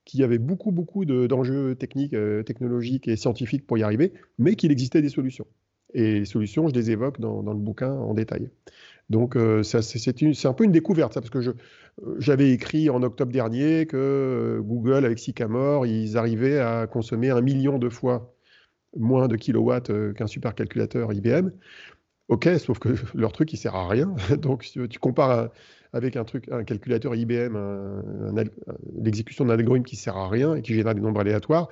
qu'il 0.05 0.19
y 0.19 0.23
avait 0.23 0.37
beaucoup, 0.37 0.71
beaucoup 0.71 1.05
d'enjeux 1.05 1.75
techniques, 1.75 2.13
euh, 2.13 2.43
technologiques 2.43 3.07
et 3.07 3.15
scientifiques 3.15 3.65
pour 3.65 3.77
y 3.77 3.83
arriver, 3.83 4.13
mais 4.37 4.55
qu'il 4.55 4.71
existait 4.71 5.01
des 5.01 5.09
solutions. 5.09 5.45
Et 5.93 6.19
les 6.19 6.25
solutions, 6.25 6.67
je 6.67 6.73
les 6.73 6.91
évoque 6.91 7.19
dans, 7.19 7.41
le 7.41 7.59
bouquin 7.59 7.91
en 7.91 8.13
détail. 8.13 8.49
Donc, 9.09 9.35
euh, 9.35 9.61
c'est 9.61 10.45
un 10.45 10.53
peu 10.53 10.63
une 10.63 10.71
découverte, 10.71 11.13
ça, 11.13 11.21
parce 11.21 11.29
que 11.29 11.55
j'avais 12.17 12.51
écrit 12.51 12.89
en 12.89 13.03
octobre 13.03 13.31
dernier 13.31 13.85
que 13.85 13.97
euh, 13.97 14.61
Google, 14.61 15.05
avec 15.05 15.19
Sycamore, 15.19 15.85
ils 15.85 16.17
arrivaient 16.17 16.59
à 16.59 16.87
consommer 16.87 17.29
un 17.29 17.41
million 17.41 17.77
de 17.77 17.89
fois 17.89 18.33
moins 18.95 19.27
de 19.27 19.35
kilowatts 19.35 19.91
qu'un 20.13 20.27
supercalculateur 20.27 21.11
IBM. 21.13 21.51
Ok, 22.29 22.47
sauf 22.57 22.79
que 22.79 22.89
leur 23.13 23.33
truc, 23.33 23.51
il 23.51 23.57
sert 23.57 23.75
à 23.75 23.89
rien. 23.89 24.15
Donc, 24.37 24.63
tu 24.63 24.99
compares 24.99 25.49
avec 25.93 26.15
un 26.15 26.23
truc, 26.23 26.49
un 26.51 26.63
calculateur 26.63 27.15
IBM, 27.15 27.57
l'exécution 28.95 29.45
d'un 29.45 29.53
algorithme 29.53 29.85
qui 29.85 29.95
sert 29.95 30.17
à 30.17 30.29
rien 30.29 30.55
et 30.55 30.61
qui 30.61 30.73
génère 30.73 30.95
des 30.95 31.01
nombres 31.01 31.21
aléatoires. 31.21 31.69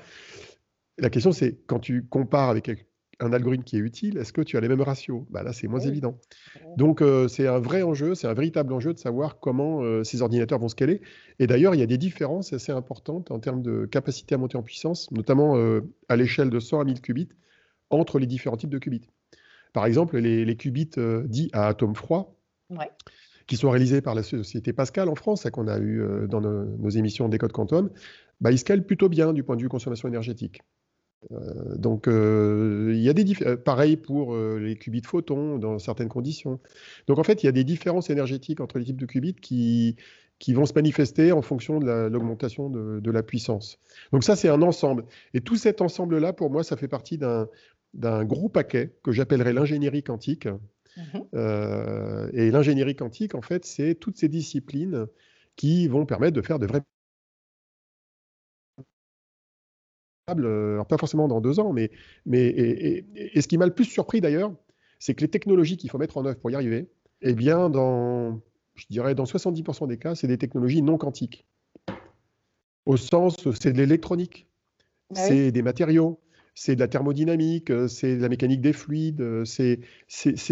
La 0.97 1.09
question, 1.09 1.31
c'est 1.31 1.57
quand 1.65 1.79
tu 1.79 2.05
compares 2.05 2.49
avec 2.49 2.69
un 3.19 3.33
algorithme 3.33 3.63
qui 3.63 3.75
est 3.75 3.79
utile, 3.79 4.17
est-ce 4.17 4.31
que 4.31 4.41
tu 4.41 4.57
as 4.57 4.61
les 4.61 4.69
mêmes 4.69 4.81
ratios? 4.81 5.23
Bah 5.29 5.43
Là, 5.43 5.51
c'est 5.51 5.67
moins 5.67 5.79
évident. 5.79 6.17
Donc, 6.77 7.01
euh, 7.01 7.27
c'est 7.27 7.47
un 7.47 7.59
vrai 7.59 7.81
enjeu, 7.81 8.15
c'est 8.15 8.27
un 8.27 8.33
véritable 8.33 8.73
enjeu 8.73 8.93
de 8.93 8.99
savoir 8.99 9.39
comment 9.39 9.81
euh, 9.81 10.03
ces 10.03 10.21
ordinateurs 10.21 10.59
vont 10.59 10.69
scaler. 10.69 11.01
Et 11.37 11.47
d'ailleurs, 11.47 11.75
il 11.75 11.79
y 11.79 11.83
a 11.83 11.87
des 11.87 11.97
différences 11.97 12.53
assez 12.53 12.71
importantes 12.71 13.31
en 13.31 13.39
termes 13.39 13.61
de 13.61 13.85
capacité 13.85 14.35
à 14.35 14.37
monter 14.37 14.57
en 14.57 14.63
puissance, 14.63 15.11
notamment 15.11 15.57
euh, 15.57 15.81
à 16.07 16.15
l'échelle 16.15 16.49
de 16.49 16.59
100 16.59 16.79
à 16.79 16.85
1000 16.85 17.01
qubits, 17.01 17.29
entre 17.89 18.19
les 18.19 18.27
différents 18.27 18.57
types 18.57 18.69
de 18.69 18.79
qubits. 18.79 19.09
Par 19.73 19.85
exemple, 19.85 20.17
les, 20.17 20.55
qubits 20.55 20.89
dits 21.25 21.49
à 21.53 21.67
atome 21.67 21.95
froid, 21.95 22.35
qui 23.49 23.57
sont 23.57 23.71
réalisés 23.71 24.01
par 24.01 24.13
la 24.13 24.21
société 24.21 24.73
Pascal 24.73 25.09
en 25.09 25.15
France, 25.15 25.47
qu'on 25.51 25.67
a 25.67 25.79
eu 25.79 26.01
euh, 26.01 26.27
dans 26.27 26.39
nos, 26.39 26.89
émissions 26.89 27.27
Décode 27.29 27.51
Quantum, 27.51 27.89
bah, 28.41 28.51
ils 28.51 28.59
scalent 28.59 28.85
plutôt 28.85 29.09
bien 29.09 29.33
du 29.33 29.43
point 29.43 29.55
de 29.55 29.61
vue 29.61 29.69
consommation 29.69 30.07
énergétique. 30.07 30.61
Euh, 31.31 31.75
donc, 31.75 32.07
euh, 32.07 32.91
il 32.93 33.01
y 33.01 33.09
a 33.09 33.13
des 33.13 33.25
pareil 33.57 33.97
pour 33.97 34.37
les 34.37 34.77
qubits 34.77 35.01
photons 35.03 35.57
dans 35.57 35.79
certaines 35.79 36.09
conditions. 36.09 36.59
Donc, 37.07 37.17
en 37.17 37.23
fait, 37.23 37.41
il 37.41 37.47
y 37.47 37.49
a 37.49 37.51
des 37.51 37.63
différences 37.63 38.11
énergétiques 38.11 38.61
entre 38.61 38.77
les 38.77 38.85
types 38.85 39.01
de 39.01 39.07
qubits 39.07 39.33
qui, 39.33 39.95
qui 40.37 40.53
vont 40.53 40.67
se 40.67 40.73
manifester 40.73 41.31
en 41.31 41.41
fonction 41.41 41.79
de 41.79 42.07
l'augmentation 42.07 42.69
de, 42.69 42.99
de, 42.99 43.11
la 43.11 43.23
puissance. 43.23 43.79
Donc, 44.13 44.23
ça, 44.23 44.35
c'est 44.35 44.49
un 44.49 44.61
ensemble. 44.61 45.05
Et 45.33 45.41
tout 45.41 45.55
cet 45.55 45.81
ensemble-là, 45.81 46.33
pour 46.33 46.51
moi, 46.51 46.63
ça 46.63 46.77
fait 46.77 46.87
partie 46.87 47.17
d'un 47.17 48.25
gros 48.25 48.47
paquet 48.47 48.93
que 49.01 49.11
j'appellerais 49.11 49.53
l'ingénierie 49.53 50.03
quantique, 50.03 50.47
Mmh 50.99 51.19
euh, 51.33 52.29
et 52.33 52.51
l'ingénierie 52.51 52.95
quantique, 52.95 53.35
en 53.35 53.41
fait, 53.41 53.65
c'est 53.65 53.95
toutes 53.95 54.17
ces 54.17 54.27
disciplines 54.27 55.07
qui 55.55 55.87
vont 55.87 56.05
permettre 56.05 56.33
de 56.33 56.41
faire 56.41 56.59
de 56.59 56.65
vrais 56.65 56.81
alors 60.27 60.85
pas 60.85 60.97
forcément 60.97 61.27
dans 61.27 61.41
deux 61.41 61.59
ans, 61.59 61.73
mais, 61.73 61.91
mais 62.25 62.45
et, 62.45 63.41
ce 63.41 63.47
qui 63.47 63.57
m'a 63.57 63.65
le 63.65 63.73
plus 63.73 63.85
surpris 63.85 64.21
d'ailleurs, 64.21 64.53
c'est 64.99 65.15
que 65.15 65.21
les 65.21 65.27
technologies 65.27 65.77
qu'il 65.77 65.89
faut 65.89 65.97
mettre 65.97 66.17
en 66.17 66.25
œuvre 66.25 66.37
pour 66.37 66.51
y 66.51 66.55
arriver, 66.55 66.87
eh 67.21 67.33
bien, 67.33 67.69
dans, 67.69 68.39
je 68.75 68.85
dirais, 68.89 69.15
dans 69.15 69.25
70% 69.25 69.87
des 69.87 69.97
cas, 69.97 70.15
c'est 70.15 70.27
des 70.27 70.37
technologies 70.37 70.81
non 70.81 70.97
quantiques. 70.97 71.47
Au 72.85 72.97
sens, 72.97 73.37
c'est 73.59 73.73
de 73.73 73.77
l'électronique, 73.77 74.47
bah 75.09 75.19
c'est 75.19 75.51
des 75.51 75.61
matériaux, 75.61 76.19
c'est 76.59 76.75
de 76.75 76.81
la 76.81 76.89
thermodynamique, 76.89 77.69
euh, 77.69 77.87
c'est 77.87 78.17
de 78.17 78.21
la 78.21 78.27
mécanique 78.27 78.59
des 78.59 78.73
fluides, 78.73 79.21
euh, 79.21 79.45
c'est 79.45 79.77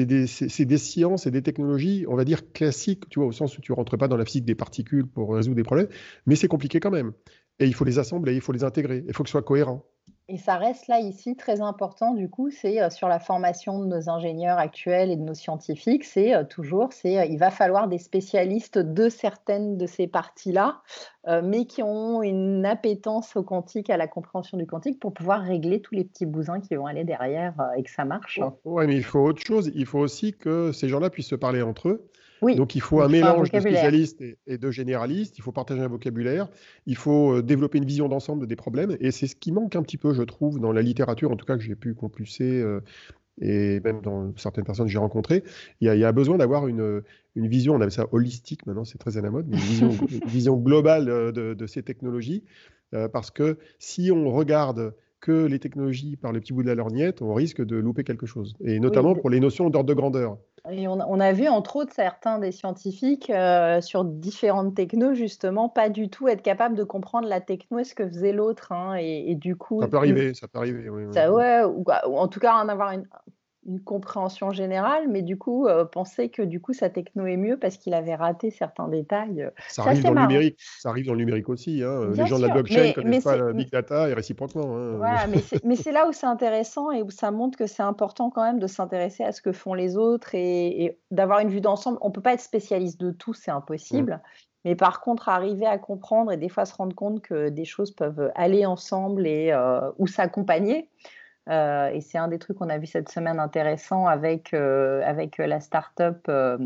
des, 0.05 0.77
sciences 0.77 1.27
et 1.27 1.31
des 1.31 1.41
technologies, 1.41 2.05
on 2.07 2.15
va 2.15 2.23
dire 2.23 2.53
classiques, 2.53 3.09
tu 3.09 3.19
vois, 3.19 3.27
au 3.27 3.33
sens 3.33 3.57
où 3.57 3.61
tu 3.61 3.73
ne 3.73 3.75
rentres 3.75 3.97
pas 3.97 4.07
dans 4.07 4.15
la 4.15 4.23
physique 4.23 4.45
des 4.45 4.55
particules 4.55 5.05
pour 5.05 5.35
résoudre 5.35 5.57
des 5.57 5.63
problèmes, 5.63 5.89
mais 6.25 6.37
c'est 6.37 6.47
compliqué 6.47 6.79
quand 6.79 6.91
même. 6.91 7.11
Et 7.59 7.65
il 7.65 7.73
faut 7.73 7.83
les 7.83 7.99
assembler, 7.99 8.35
il 8.35 8.39
faut 8.39 8.53
les 8.53 8.63
intégrer, 8.63 9.03
il 9.05 9.13
faut 9.13 9.23
que 9.23 9.29
ce 9.29 9.31
soit 9.31 9.41
cohérent. 9.41 9.85
Et 10.29 10.37
ça 10.37 10.57
reste 10.57 10.87
là, 10.87 10.99
ici, 10.99 11.37
très 11.37 11.61
important, 11.61 12.13
du 12.13 12.29
coup, 12.29 12.49
c'est 12.49 12.81
euh, 12.81 12.89
sur 12.89 13.07
la 13.07 13.17
formation 13.17 13.79
de 13.79 13.85
nos 13.85 14.09
ingénieurs 14.09 14.57
actuels 14.57 15.09
et 15.09 15.15
de 15.15 15.21
nos 15.21 15.33
scientifiques, 15.33 16.03
c'est 16.03 16.35
euh, 16.35 16.43
toujours, 16.43 16.91
c'est 16.91 17.17
euh, 17.17 17.25
il 17.25 17.37
va 17.37 17.49
falloir 17.49 17.87
des 17.87 17.97
spécialistes 17.97 18.77
de 18.77 19.07
certaines 19.07 19.77
de 19.77 19.85
ces 19.85 20.07
parties-là, 20.07 20.81
mais 21.43 21.65
qui 21.65 21.83
ont 21.83 22.23
une 22.23 22.65
appétence 22.65 23.35
au 23.35 23.43
quantique, 23.43 23.89
à 23.89 23.97
la 23.97 24.07
compréhension 24.07 24.57
du 24.57 24.65
quantique, 24.65 24.97
pour 24.97 25.13
pouvoir 25.13 25.41
régler 25.41 25.81
tous 25.81 25.93
les 25.93 26.05
petits 26.05 26.25
bousins 26.25 26.61
qui 26.61 26.75
vont 26.75 26.85
aller 26.85 27.03
derrière 27.03 27.53
et 27.75 27.83
que 27.83 27.89
ça 27.89 28.05
marche. 28.05 28.39
Oui, 28.63 28.87
mais 28.87 28.95
il 28.95 29.03
faut 29.03 29.19
autre 29.19 29.41
chose. 29.41 29.69
Il 29.75 29.85
faut 29.85 29.99
aussi 29.99 30.31
que 30.31 30.71
ces 30.71 30.87
gens-là 30.87 31.09
puissent 31.09 31.27
se 31.27 31.35
parler 31.35 31.61
entre 31.61 31.89
eux. 31.89 32.09
Donc 32.41 32.75
il 32.75 32.81
faut 32.81 33.01
un 33.01 33.07
mélange 33.07 33.51
de 33.51 33.59
spécialistes 33.59 34.23
et, 34.45 34.57
de 34.57 34.71
généralistes, 34.71 35.37
il 35.37 35.41
faut 35.41 35.51
partager 35.51 35.81
un 35.81 35.87
vocabulaire, 35.87 36.47
il 36.85 36.95
faut 36.95 37.37
euh, 37.37 37.41
développer 37.41 37.77
une 37.77 37.85
vision 37.85 38.07
d'ensemble 38.07 38.47
des 38.47 38.55
problèmes, 38.55 38.95
et 38.99 39.11
c'est 39.11 39.27
ce 39.27 39.35
qui 39.35 39.51
manque 39.51 39.75
un 39.75 39.83
petit 39.83 39.97
peu, 39.97 40.13
je 40.13 40.23
trouve, 40.23 40.59
dans 40.59 40.71
la 40.71 40.81
littérature, 40.81 41.31
en 41.31 41.35
tout 41.35 41.45
cas 41.45 41.57
que 41.57 41.63
j'ai 41.63 41.75
pu 41.75 41.93
compulser, 41.93 42.61
euh, 42.61 42.81
et 43.39 43.79
même 43.81 44.01
dans 44.01 44.33
certaines 44.37 44.65
personnes 44.65 44.87
que 44.87 44.91
j'ai 44.91 44.97
rencontrées, 44.97 45.43
il 45.81 45.87
y, 45.87 46.03
a, 46.03 46.11
besoin 46.11 46.37
d'avoir 46.37 46.67
une, 46.67 47.03
vision, 47.35 47.73
on 47.73 47.77
appelle 47.77 47.91
ça 47.91 48.07
holistique. 48.11 48.65
Maintenant, 48.65 48.83
c'est 48.83 48.97
très 48.97 49.17
à 49.17 49.21
la 49.21 49.29
mode, 49.29 49.47
une 49.51 50.27
vision, 50.27 50.57
globale 50.57 51.09
euh, 51.09 51.31
de, 51.31 51.67
ces 51.67 51.83
technologies, 51.83 52.43
parce 53.11 53.31
que 53.31 53.57
si 53.79 54.11
on 54.11 54.31
regarde 54.31 54.93
que 55.19 55.45
les 55.45 55.59
technologies 55.59 56.15
par 56.15 56.31
le 56.31 56.39
petit 56.39 56.53
bout 56.53 56.63
de 56.63 56.67
la 56.67 56.75
lorgnette, 56.75 57.21
on 57.21 57.33
risque 57.33 57.63
de 57.63 57.75
louper 57.75 58.03
quelque 58.03 58.25
chose, 58.25 58.55
et 58.61 58.79
notamment 58.79 59.13
pour 59.13 59.29
les 59.29 59.39
notions 59.39 59.69
d'ordre 59.69 59.89
de 59.89 59.93
grandeur. 59.93 60.37
Et 60.69 60.87
on, 60.87 61.19
a 61.19 61.31
vu 61.31 61.47
entre 61.47 61.77
autres 61.77 61.93
certains 61.93 62.39
des 62.39 62.51
scientifiques 62.51 63.29
euh, 63.29 63.79
sur 63.81 64.03
différentes 64.03 64.75
technos 64.75 65.13
justement 65.13 65.69
pas 65.69 65.89
du 65.89 66.09
tout 66.09 66.27
être 66.27 66.41
capables 66.41 66.75
de 66.75 66.83
comprendre 66.83 67.27
la 67.27 67.41
techno 67.41 67.79
et 67.79 67.83
ce 67.83 67.95
que 67.95 68.07
faisait 68.07 68.33
l'autre. 68.33 68.71
Hein, 68.71 68.95
et, 68.95 69.35
du 69.35 69.55
coup, 69.55 69.81
ça 69.81 69.87
peut 69.87 69.97
arriver, 69.97 70.33
ça 70.33 70.47
peut 70.47 70.59
arriver. 70.59 70.89
Oui, 70.89 71.03
ça, 71.13 71.31
ouais, 71.31 71.63
ou, 71.63 71.85
en 71.87 72.27
tout 72.27 72.39
cas 72.39 72.55
en 72.55 72.67
avoir 72.67 72.91
une, 72.91 73.07
une 73.67 73.81
compréhension 73.81 74.51
générale, 74.51 75.07
mais 75.09 75.21
du 75.21 75.37
coup, 75.37 75.67
euh, 75.67 75.83
penser 75.83 76.29
que 76.29 76.41
du 76.41 76.61
coup, 76.61 76.73
sa 76.73 76.89
techno 76.89 77.25
est 77.25 77.37
mieux 77.37 77.57
parce 77.57 77.77
qu'il 77.77 77.93
avait 77.93 78.15
raté 78.15 78.49
certains 78.49 78.87
détails. 78.87 79.43
Euh, 79.43 79.49
ça 79.67 79.83
arrive 79.83 80.03
dans 80.03 80.13
le 80.13 80.21
numérique. 80.21 80.57
Ça 80.79 80.89
arrive 80.89 81.05
dans 81.05 81.13
le 81.13 81.19
numérique 81.19 81.49
aussi. 81.49 81.83
Hein. 81.83 82.09
Les 82.13 82.25
gens 82.25 82.37
de 82.37 82.45
la 82.45 82.53
blockchain 82.53 82.87
ne 82.87 82.91
connaissent 82.93 83.23
pas 83.25 83.35
la 83.35 83.53
big 83.53 83.69
data 83.69 84.09
et 84.09 84.13
réciproquement. 84.13 84.77
Hein. 84.77 85.27
mais 85.63 85.75
c'est 85.75 85.91
là 85.91 86.07
où 86.07 86.13
c'est 86.13 86.25
intéressant 86.25 86.91
et 86.91 87.01
où 87.01 87.09
ça 87.09 87.31
montre 87.31 87.57
que 87.57 87.67
c'est 87.67 87.83
important 87.83 88.29
quand 88.29 88.43
même 88.43 88.59
de 88.59 88.67
s'intéresser 88.67 89.23
à 89.23 89.31
ce 89.31 89.41
que 89.41 89.51
font 89.51 89.73
les 89.73 89.97
autres 89.97 90.33
et, 90.33 90.97
d'avoir 91.11 91.39
une 91.39 91.49
vue 91.49 91.61
d'ensemble. 91.61 91.97
On 92.01 92.11
peut 92.11 92.21
pas 92.21 92.33
être 92.33 92.41
spécialiste 92.41 92.99
de 92.99 93.11
tout, 93.11 93.33
c'est 93.33 93.51
impossible. 93.51 94.21
Mais 94.65 94.75
par 94.75 95.01
contre, 95.01 95.29
arriver 95.29 95.65
à 95.65 95.77
comprendre 95.77 96.31
et 96.31 96.37
des 96.37 96.49
fois 96.49 96.65
se 96.65 96.75
rendre 96.75 96.95
compte 96.95 97.21
que 97.21 97.49
des 97.49 97.65
choses 97.65 97.91
peuvent 97.91 98.31
aller 98.35 98.65
ensemble 98.65 99.27
et 99.27 99.51
euh, 99.51 99.91
ou 99.97 100.07
s'accompagner. 100.07 100.89
Euh, 101.49 101.89
et 101.89 102.01
c'est 102.01 102.17
un 102.17 102.27
des 102.27 102.39
trucs 102.39 102.57
qu'on 102.57 102.69
a 102.69 102.77
vu 102.77 102.85
cette 102.85 103.09
semaine 103.09 103.39
intéressant 103.39 104.07
avec, 104.07 104.53
euh, 104.53 105.01
avec 105.05 105.37
la 105.37 105.59
start-up 105.59 106.25
euh, 106.29 106.57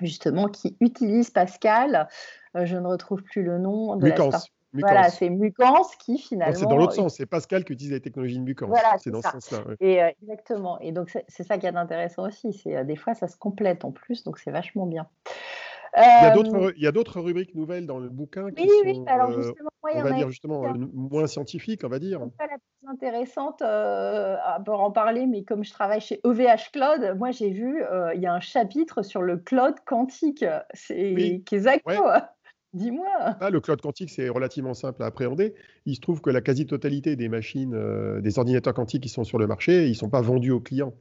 justement 0.00 0.48
qui 0.48 0.76
utilise 0.80 1.30
Pascal. 1.30 2.08
je 2.54 2.76
ne 2.76 2.86
retrouve 2.86 3.22
plus 3.22 3.42
le 3.42 3.58
nom 3.58 3.96
de 3.96 4.04
Mucans. 4.04 4.30
la 4.30 4.40
Voilà, 4.74 5.10
c'est 5.10 5.28
Mucans 5.28 5.86
qui 5.98 6.18
finalement. 6.18 6.54
C'est 6.54 6.66
dans 6.66 6.76
l'autre 6.76 6.94
sens, 6.94 7.16
c'est 7.16 7.26
Pascal 7.26 7.64
qui 7.64 7.72
utilise 7.72 7.92
la 7.92 8.00
technologie 8.00 8.38
de 8.38 8.44
Mucans. 8.44 8.68
Voilà, 8.68 8.96
c'est 8.98 9.10
dans 9.10 9.22
ce 9.22 9.30
sens-là. 9.30 9.58
Et 9.80 9.98
exactement. 10.22 10.78
Et 10.80 10.92
donc 10.92 11.16
c'est 11.28 11.42
ça 11.44 11.58
qui 11.58 11.66
est 11.66 11.76
intéressant 11.76 12.26
aussi. 12.26 12.52
C'est 12.52 12.84
des 12.84 12.96
fois 12.96 13.14
ça 13.14 13.28
se 13.28 13.36
complète 13.36 13.84
en 13.84 13.90
plus, 13.90 14.22
donc 14.24 14.38
c'est 14.38 14.50
vachement 14.50 14.86
bien. 14.86 15.08
Il 15.96 16.82
y 16.82 16.86
a 16.86 16.92
d'autres 16.92 17.20
rubriques 17.20 17.54
nouvelles 17.54 17.86
dans 17.86 17.98
le 17.98 18.08
bouquin 18.08 18.50
qui 18.50 18.62
oui, 18.62 18.94
sont, 18.94 19.04
alors 19.06 19.32
justement, 19.32 19.70
on 19.82 20.02
va 20.02 20.12
dire 20.12 20.28
justement 20.30 20.74
moins 20.94 21.26
scientifiques, 21.26 21.82
on 21.84 21.88
va 21.88 21.98
dire. 21.98 22.20
Pas 22.38 22.46
la 22.46 22.56
plus 22.56 22.88
intéressante 22.88 23.62
à 23.62 24.62
en 24.66 24.90
parler, 24.90 25.26
mais 25.26 25.42
comme 25.44 25.64
je 25.64 25.70
travaille 25.70 26.00
chez 26.00 26.20
OVH 26.24 26.70
Cloud, 26.72 27.16
moi 27.18 27.30
j'ai 27.30 27.50
vu, 27.50 27.82
il 28.14 28.20
y 28.20 28.26
a 28.26 28.32
un 28.32 28.40
chapitre 28.40 29.02
sur 29.02 29.22
le 29.22 29.36
cloud 29.36 29.74
quantique, 29.84 30.44
c'est 30.72 31.14
oui. 31.14 31.44
est 31.50 31.82
Dis-moi. 32.72 33.06
Ah, 33.18 33.50
le 33.50 33.60
cloud 33.60 33.82
quantique, 33.82 34.08
c'est 34.08 34.30
relativement 34.30 34.72
simple 34.72 35.02
à 35.02 35.06
appréhender. 35.06 35.52
Il 35.84 35.94
se 35.94 36.00
trouve 36.00 36.22
que 36.22 36.30
la 36.30 36.40
quasi-totalité 36.40 37.16
des 37.16 37.28
machines, 37.28 38.20
des 38.22 38.38
ordinateurs 38.38 38.72
quantiques 38.72 39.02
qui 39.02 39.10
sont 39.10 39.24
sur 39.24 39.38
le 39.38 39.46
marché, 39.46 39.84
ils 39.84 39.90
ne 39.90 39.94
sont 39.94 40.08
pas 40.08 40.22
vendus 40.22 40.52
aux 40.52 40.60
clients. 40.60 40.94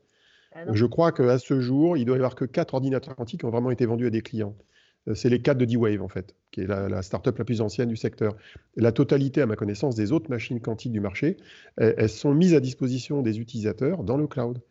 Ah 0.54 0.66
je 0.74 0.86
crois 0.86 1.14
qu'à 1.14 1.38
ce 1.38 1.62
jour, 1.62 1.96
il 1.96 2.04
doit 2.04 2.18
y 2.18 2.20
avoir 2.20 2.36
que 2.36 2.44
quatre 2.44 2.74
ordinateurs 2.74 3.16
quantiques 3.16 3.40
qui 3.40 3.46
ont 3.46 3.52
vraiment 3.52 3.72
été 3.72 3.86
vendus 3.86 4.08
à 4.08 4.10
des 4.10 4.22
clients. 4.22 4.54
Euh, 5.08 5.16
c'est 5.16 5.30
les 5.30 5.42
4 5.42 5.58
de 5.58 5.66
D-Wave, 5.66 6.02
en 6.02 6.08
fait, 6.08 6.36
qui 6.52 6.62
est 6.62 6.68
la, 6.68 6.90
la 6.90 7.02
start-up 7.02 7.38
la 7.38 7.46
plus 7.46 7.62
ancienne 7.62 7.90
du 7.90 7.96
secteur. 7.96 8.36
La 8.76 8.92
totalité, 8.92 9.42
à 9.42 9.46
ma 9.46 9.56
connaissance, 9.56 9.96
des 9.96 10.12
autres 10.12 10.30
machines 10.30 10.60
quantiques 10.60 10.92
du 10.92 11.00
marché, 11.00 11.38
elles, 11.78 12.10
sont 12.10 12.34
mises 12.34 12.54
à 12.54 12.60
disposition 12.60 13.22
des 13.22 13.40
utilisateurs 13.40 14.04
dans 14.04 14.18
le 14.18 14.28
cloud. 14.28 14.62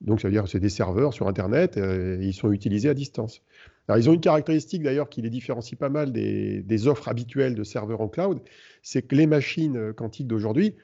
Donc, 0.00 0.20
ça 0.20 0.28
veut 0.28 0.32
dire 0.32 0.44
que 0.44 0.50
c'est 0.50 0.60
des 0.60 0.70
serveurs 0.70 1.12
sur 1.12 1.28
Internet, 1.28 1.76
euh, 1.76 2.20
et 2.20 2.26
ils 2.26 2.34
sont 2.34 2.52
utilisés 2.52 2.88
à 2.88 2.94
distance. 2.94 3.42
Alors, 3.86 3.98
ils 3.98 4.08
ont 4.08 4.14
une 4.14 4.20
caractéristique 4.20 4.82
d'ailleurs 4.82 5.10
qui 5.10 5.20
les 5.20 5.30
différencie 5.30 5.78
pas 5.78 5.90
mal 5.90 6.12
des, 6.12 6.62
des, 6.62 6.86
offres 6.86 7.08
habituelles 7.08 7.54
de 7.54 7.64
serveurs 7.64 8.00
en 8.00 8.08
cloud, 8.08 8.40
c'est 8.82 9.02
que 9.02 9.14
les 9.14 9.26
machines 9.26 9.92
quantiques 9.92 10.26
d'aujourd'hui, 10.26 10.74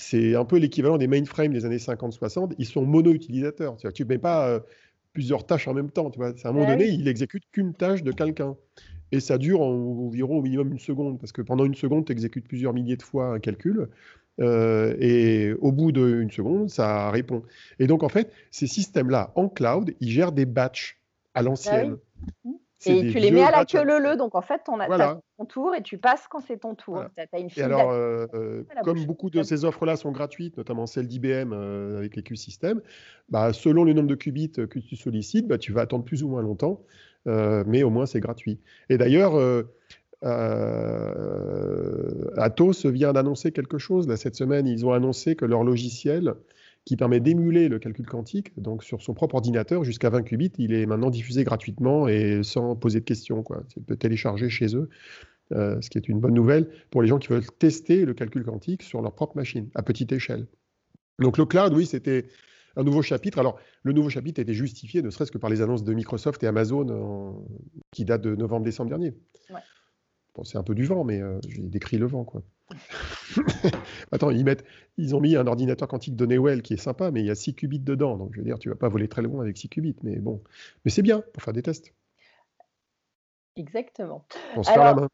c'est 0.00 0.34
un 0.34 0.44
peu 0.44 0.56
l'équivalent 0.56 0.98
des 0.98 1.06
mainframes 1.06 1.52
des 1.52 1.64
années 1.64 1.76
50-60, 1.76 2.54
ils 2.58 2.66
sont 2.66 2.84
mono-utilisateurs. 2.84 3.76
Tu 3.94 4.02
ne 4.02 4.08
mets 4.08 4.18
pas 4.18 4.48
euh, 4.48 4.60
plusieurs 5.12 5.46
tâches 5.46 5.68
en 5.68 5.74
même 5.74 5.90
temps. 5.90 6.10
Tu 6.10 6.18
vois. 6.18 6.28
À 6.28 6.48
un 6.48 6.52
moment 6.52 6.66
donné, 6.66 6.88
il 6.88 7.08
exécute 7.08 7.44
qu'une 7.52 7.74
tâche 7.74 8.02
de 8.02 8.12
quelqu'un. 8.12 8.56
Et 9.12 9.20
ça 9.20 9.38
dure 9.38 9.60
environ 9.60 10.38
au 10.38 10.42
minimum 10.42 10.72
une 10.72 10.78
seconde, 10.78 11.18
parce 11.18 11.32
que 11.32 11.42
pendant 11.42 11.64
une 11.64 11.74
seconde, 11.74 12.06
tu 12.06 12.12
exécutes 12.12 12.46
plusieurs 12.46 12.72
milliers 12.72 12.96
de 12.96 13.02
fois 13.02 13.34
un 13.34 13.40
calcul. 13.40 13.88
Euh, 14.40 14.96
et 15.00 15.52
au 15.54 15.72
bout 15.72 15.92
d'une 15.92 16.30
seconde, 16.30 16.70
ça 16.70 17.10
répond. 17.10 17.42
Et 17.78 17.86
donc, 17.86 18.02
en 18.02 18.08
fait, 18.08 18.32
ces 18.50 18.66
systèmes-là, 18.66 19.32
en 19.34 19.48
cloud, 19.48 19.94
ils 20.00 20.10
gèrent 20.10 20.32
des 20.32 20.46
batchs 20.46 21.00
à 21.34 21.42
l'ancienne. 21.42 21.96
Et 22.86 23.10
tu 23.10 23.18
les 23.18 23.30
mets 23.30 23.42
à 23.42 23.50
la 23.50 23.64
queue 23.64 23.84
le 23.84 24.16
Donc 24.16 24.34
en 24.34 24.42
fait, 24.42 24.62
on 24.68 24.80
a 24.80 25.20
ton 25.38 25.44
tour 25.44 25.74
et 25.74 25.82
tu 25.82 25.98
passes 25.98 26.26
quand 26.28 26.40
c'est 26.40 26.58
ton 26.58 26.74
tour. 26.74 27.04
et 27.56 27.62
alors, 27.62 27.90
euh, 27.90 28.64
comme 28.84 29.04
beaucoup 29.04 29.30
de 29.30 29.42
ces 29.42 29.64
offres-là 29.64 29.96
sont 29.96 30.12
gratuites, 30.12 30.56
notamment 30.56 30.86
celle 30.86 31.06
d'IBM 31.08 31.52
euh, 31.52 31.98
avec 31.98 32.16
les 32.16 32.22
Q-Systems, 32.22 32.80
bah, 33.28 33.52
selon 33.52 33.84
le 33.84 33.92
nombre 33.92 34.08
de 34.08 34.14
qubits 34.14 34.52
que 34.52 34.78
tu 34.78 34.96
sollicites, 34.96 35.46
bah, 35.46 35.58
tu 35.58 35.72
vas 35.72 35.82
attendre 35.82 36.04
plus 36.04 36.22
ou 36.22 36.28
moins 36.28 36.42
longtemps, 36.42 36.80
euh, 37.26 37.64
mais 37.66 37.82
au 37.82 37.90
moins 37.90 38.06
c'est 38.06 38.20
gratuit. 38.20 38.60
Et 38.88 38.98
d'ailleurs, 38.98 39.34
Atos 42.36 42.86
vient 42.86 43.12
d'annoncer 43.12 43.52
quelque 43.52 43.78
chose. 43.78 44.08
Là, 44.08 44.16
cette 44.16 44.36
semaine, 44.36 44.66
ils 44.66 44.84
ont 44.86 44.92
annoncé 44.92 45.36
que 45.36 45.44
leur 45.44 45.64
logiciel 45.64 46.34
qui 46.84 46.96
permet 46.96 47.20
d'émuler 47.20 47.68
le 47.68 47.78
calcul 47.78 48.06
quantique. 48.06 48.52
Donc 48.58 48.82
sur 48.82 49.02
son 49.02 49.14
propre 49.14 49.36
ordinateur, 49.36 49.84
jusqu'à 49.84 50.10
20 50.10 50.22
qubits, 50.22 50.52
il 50.58 50.72
est 50.72 50.86
maintenant 50.86 51.10
diffusé 51.10 51.44
gratuitement 51.44 52.08
et 52.08 52.42
sans 52.42 52.76
poser 52.76 53.00
de 53.00 53.04
questions. 53.04 53.42
Quoi. 53.42 53.62
Tu 53.68 53.80
peux 53.80 53.96
télécharger 53.96 54.48
chez 54.48 54.74
eux, 54.76 54.88
euh, 55.52 55.80
ce 55.80 55.90
qui 55.90 55.98
est 55.98 56.08
une 56.08 56.20
bonne 56.20 56.34
nouvelle 56.34 56.68
pour 56.90 57.02
les 57.02 57.08
gens 57.08 57.18
qui 57.18 57.28
veulent 57.28 57.46
tester 57.58 58.04
le 58.04 58.14
calcul 58.14 58.44
quantique 58.44 58.82
sur 58.82 59.02
leur 59.02 59.14
propre 59.14 59.36
machine, 59.36 59.68
à 59.74 59.82
petite 59.82 60.12
échelle. 60.12 60.46
Donc 61.18 61.36
le 61.36 61.44
cloud, 61.44 61.72
oui, 61.74 61.86
c'était 61.86 62.26
un 62.76 62.82
nouveau 62.82 63.02
chapitre. 63.02 63.38
Alors, 63.38 63.58
le 63.82 63.92
nouveau 63.92 64.08
chapitre 64.08 64.40
était 64.40 64.54
justifié, 64.54 65.02
ne 65.02 65.10
serait-ce 65.10 65.32
que 65.32 65.38
par 65.38 65.50
les 65.50 65.60
annonces 65.60 65.84
de 65.84 65.92
Microsoft 65.92 66.42
et 66.42 66.46
Amazon 66.46 67.44
qui 67.90 68.04
datent 68.04 68.22
de 68.22 68.34
novembre-décembre 68.34 68.88
dernier. 68.88 69.12
Ouais. 69.50 69.60
Bon, 70.34 70.44
c'est 70.44 70.58
un 70.58 70.62
peu 70.62 70.74
du 70.74 70.84
vent, 70.84 71.04
mais 71.04 71.20
euh, 71.20 71.38
j'ai 71.48 71.62
décrit 71.62 71.98
le 71.98 72.06
vent, 72.06 72.24
quoi. 72.24 72.42
Attends, 74.12 74.30
ils, 74.30 74.44
mettent, 74.44 74.64
ils 74.96 75.16
ont 75.16 75.20
mis 75.20 75.34
un 75.36 75.46
ordinateur 75.46 75.88
quantique 75.88 76.16
de 76.16 76.26
Newell 76.26 76.62
qui 76.62 76.74
est 76.74 76.78
sympa, 76.78 77.10
mais 77.10 77.20
il 77.20 77.26
y 77.26 77.30
a 77.30 77.34
6 77.34 77.54
qubits 77.54 77.80
dedans. 77.80 78.16
Donc, 78.16 78.34
je 78.34 78.38
veux 78.38 78.44
dire, 78.44 78.58
tu 78.58 78.68
vas 78.68 78.76
pas 78.76 78.88
voler 78.88 79.08
très 79.08 79.22
loin 79.22 79.42
avec 79.42 79.56
6 79.56 79.68
qubits. 79.68 79.96
Mais 80.02 80.16
bon, 80.16 80.42
mais 80.84 80.90
c'est 80.90 81.02
bien 81.02 81.22
pour 81.32 81.42
faire 81.42 81.52
des 81.52 81.62
tests. 81.62 81.92
Exactement. 83.56 84.24
On 84.56 84.62
se 84.62 84.70
la 84.76 84.94
main. 84.94 85.08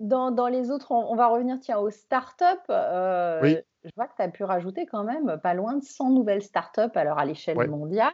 Dans, 0.00 0.30
dans, 0.30 0.48
les 0.48 0.70
autres, 0.70 0.90
on, 0.90 1.14
va 1.14 1.28
revenir 1.28 1.60
tiens, 1.60 1.78
aux 1.78 1.90
startups. 1.90 2.44
Euh, 2.70 3.40
oui. 3.42 3.58
Je 3.84 3.90
vois 3.96 4.06
que 4.06 4.16
tu 4.16 4.22
as 4.22 4.28
pu 4.28 4.44
rajouter 4.44 4.86
quand 4.86 5.04
même 5.04 5.38
pas 5.42 5.52
loin 5.52 5.76
de 5.76 5.84
100 5.84 6.10
nouvelles 6.10 6.42
startups 6.42 6.94
alors 6.94 7.18
à 7.18 7.26
l'échelle 7.26 7.68
mondiale. 7.68 8.12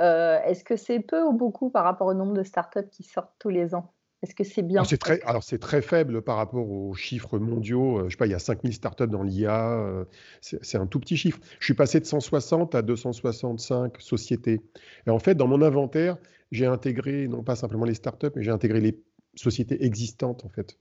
Euh, 0.00 0.40
est-ce 0.42 0.64
que 0.64 0.76
c'est 0.76 1.00
peu 1.00 1.22
ou 1.22 1.32
beaucoup 1.32 1.68
par 1.68 1.84
rapport 1.84 2.06
au 2.06 2.14
nombre 2.14 2.32
de 2.32 2.42
startups 2.42 2.88
qui 2.90 3.02
sortent 3.02 3.34
tous 3.38 3.50
les 3.50 3.74
ans? 3.74 3.92
Est-ce 4.22 4.34
que 4.34 4.44
c'est 4.44 4.62
bien 4.62 4.82
c'est 4.84 4.96
très, 4.96 5.20
Alors, 5.22 5.44
c'est 5.44 5.58
très 5.58 5.82
faible 5.82 6.22
par 6.22 6.36
rapport 6.36 6.70
aux 6.70 6.94
chiffres 6.94 7.38
mondiaux. 7.38 7.98
Euh, 7.98 8.04
je 8.06 8.10
sais 8.10 8.16
pas, 8.16 8.26
il 8.26 8.32
y 8.32 8.34
a 8.34 8.38
5000 8.38 8.72
startups 8.72 9.06
dans 9.08 9.22
l'IA. 9.22 9.78
Euh, 9.78 10.04
c'est 10.40 10.78
un 10.78 10.86
tout 10.86 11.00
petit 11.00 11.16
chiffre. 11.16 11.38
Je 11.60 11.64
suis 11.66 11.74
passé 11.74 12.00
de 12.00 12.06
160 12.06 12.74
à 12.74 12.82
265 12.82 14.00
sociétés. 14.00 14.62
Et 15.06 15.10
en 15.10 15.18
fait, 15.18 15.34
dans 15.34 15.46
mon 15.46 15.60
inventaire, 15.60 16.16
j'ai 16.50 16.66
intégré, 16.66 17.28
non 17.28 17.42
pas 17.42 17.56
simplement 17.56 17.84
les 17.84 17.94
startups, 17.94 18.30
mais 18.34 18.42
j'ai 18.42 18.50
intégré 18.50 18.80
les 18.80 18.98
sociétés 19.34 19.84
existantes, 19.84 20.44
en 20.44 20.48
fait. 20.48 20.78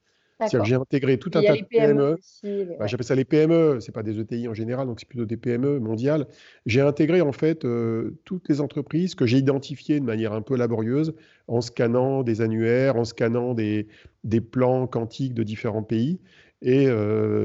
J'ai 0.63 0.76
intégré 0.76 1.17
tout 1.17 1.32
un 1.36 1.41
tas 1.41 1.56
de 1.56 1.63
PME. 1.63 2.17
E. 2.43 2.76
Bah, 2.78 2.88
j'appelle 2.88 3.06
ça 3.06 3.15
les 3.15 3.26
PME, 3.26 3.80
ce 3.80 3.91
pas 3.91 4.04
des 4.04 4.19
ETI 4.19 4.48
en 4.48 4.54
général, 4.54 4.88
donc 4.88 5.00
c'est 5.00 5.08
plutôt 5.08 5.26
des 5.26 5.38
PME 5.38 5.80
mondiales. 5.80 6.28
J'ai 6.65 6.82
intégré 6.82 7.21
en 7.21 7.32
fait 7.32 7.63
euh, 7.63 8.17
toutes 8.26 8.50
les 8.50 8.60
entreprises 8.62 9.15
que 9.15 9.26
j'ai 9.26 9.38
identifiées 9.38 10.00
de 10.00 10.06
manière 10.06 10.34
un 10.34 10.41
peu 10.41 10.56
laborieuse 10.58 11.13
en 11.48 11.62
scannant 11.62 12.24
des 12.24 12.41
annuaires, 12.41 12.98
en 12.98 13.06
scannant 13.06 13.54
des, 13.54 13.88
des 14.24 14.41
plans 14.41 14.88
quantiques 14.88 15.34
de 15.34 15.43
différents 15.43 15.84
pays. 15.84 16.19
et 16.62 16.88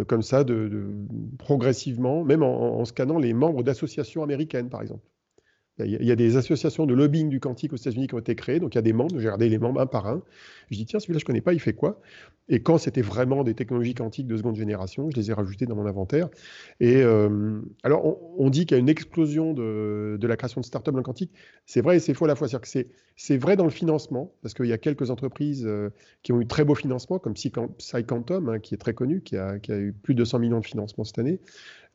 comme 0.08 0.22
ça, 0.22 0.44
de, 0.44 0.88
progressivement, 1.38 2.24
même 2.24 2.42
en 2.42 2.84
scannant 2.84 3.18
les 3.18 3.34
membres 3.34 3.62
d'associations 3.62 4.22
américaines, 4.22 4.70
par 4.70 4.82
exemple. 4.82 5.04
Il 5.84 6.04
y 6.04 6.10
a 6.12 6.16
des 6.16 6.36
associations 6.36 6.86
de 6.86 6.94
lobbying 6.94 7.28
du 7.28 7.40
quantique 7.40 7.72
aux 7.72 7.76
États-Unis 7.76 8.08
qui 8.08 8.14
ont 8.14 8.18
été 8.18 8.34
créées, 8.34 8.60
donc 8.60 8.74
il 8.74 8.78
y 8.78 8.80
a 8.80 8.82
des 8.82 8.92
membres, 8.92 9.18
j'ai 9.18 9.26
regardé 9.26 9.48
les 9.48 9.58
membres 9.58 9.80
un 9.80 9.86
par 9.86 10.06
un. 10.06 10.22
Je 10.70 10.76
dis, 10.76 10.86
tiens, 10.86 11.00
celui-là, 11.00 11.18
je 11.18 11.24
ne 11.24 11.26
connais 11.26 11.40
pas, 11.40 11.52
il 11.52 11.60
fait 11.60 11.72
quoi? 11.72 12.00
Et 12.48 12.60
quand 12.62 12.78
c'était 12.78 13.02
vraiment 13.02 13.44
des 13.44 13.54
technologies 13.54 13.94
quantiques 13.94 14.26
de 14.26 14.36
seconde 14.36 14.56
génération, 14.56 15.08
je 15.10 15.16
les 15.16 15.30
ai 15.30 15.32
rajoutées 15.32 15.66
dans 15.66 15.76
mon 15.76 15.86
inventaire. 15.86 16.28
Et 16.80 16.96
euh, 16.96 17.60
alors, 17.84 18.18
on, 18.38 18.50
dit 18.50 18.66
qu'il 18.66 18.76
y 18.76 18.78
a 18.78 18.80
une 18.80 18.88
explosion 18.88 19.54
de, 19.54 20.18
la 20.20 20.36
création 20.36 20.60
de 20.60 20.66
start-up 20.66 20.92
dans 20.92 20.98
le 20.98 21.04
quantique. 21.04 21.30
C'est 21.64 21.80
vrai 21.80 21.96
et 21.96 22.00
c'est 22.00 22.12
faux 22.12 22.24
à 22.24 22.28
la 22.28 22.34
fois. 22.34 22.48
C'est-à-dire 22.48 22.68
que 22.68 22.90
c'est 23.16 23.36
vrai 23.36 23.56
dans 23.56 23.64
le 23.64 23.70
financement, 23.70 24.34
parce 24.42 24.54
qu'il 24.54 24.66
y 24.66 24.72
a 24.72 24.78
quelques 24.78 25.10
entreprises 25.10 25.64
euh, 25.64 25.90
qui 26.24 26.32
ont 26.32 26.40
eu 26.40 26.46
très 26.46 26.64
beau 26.64 26.74
financement, 26.74 27.20
comme 27.20 27.34
PsyQuantum, 27.34 28.48
hein, 28.48 28.58
qui 28.58 28.74
est 28.74 28.78
très 28.78 28.94
connu, 28.94 29.20
qui 29.20 29.36
a, 29.36 29.60
qui 29.60 29.70
a 29.70 29.78
eu 29.78 29.92
plus 29.92 30.16
de 30.16 30.24
100 30.24 30.40
millions 30.40 30.60
de 30.60 30.66
financement 30.66 31.04
cette 31.04 31.20
année. 31.20 31.38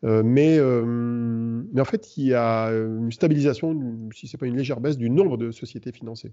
Euh, 0.05 0.21
mais, 0.23 0.57
euh, 0.59 0.83
mais, 0.85 1.81
en 1.81 1.85
fait, 1.85 2.17
il 2.17 2.27
y 2.27 2.33
a 2.33 2.67
une 2.67 3.11
stabilisation, 3.11 4.09
si 4.13 4.27
ce 4.27 4.35
n'est 4.35 4.39
pas 4.39 4.45
une 4.45 4.57
légère 4.57 4.79
baisse, 4.79 4.97
du 4.97 5.09
nombre 5.09 5.37
de 5.37 5.51
sociétés 5.51 5.91
financées. 5.91 6.31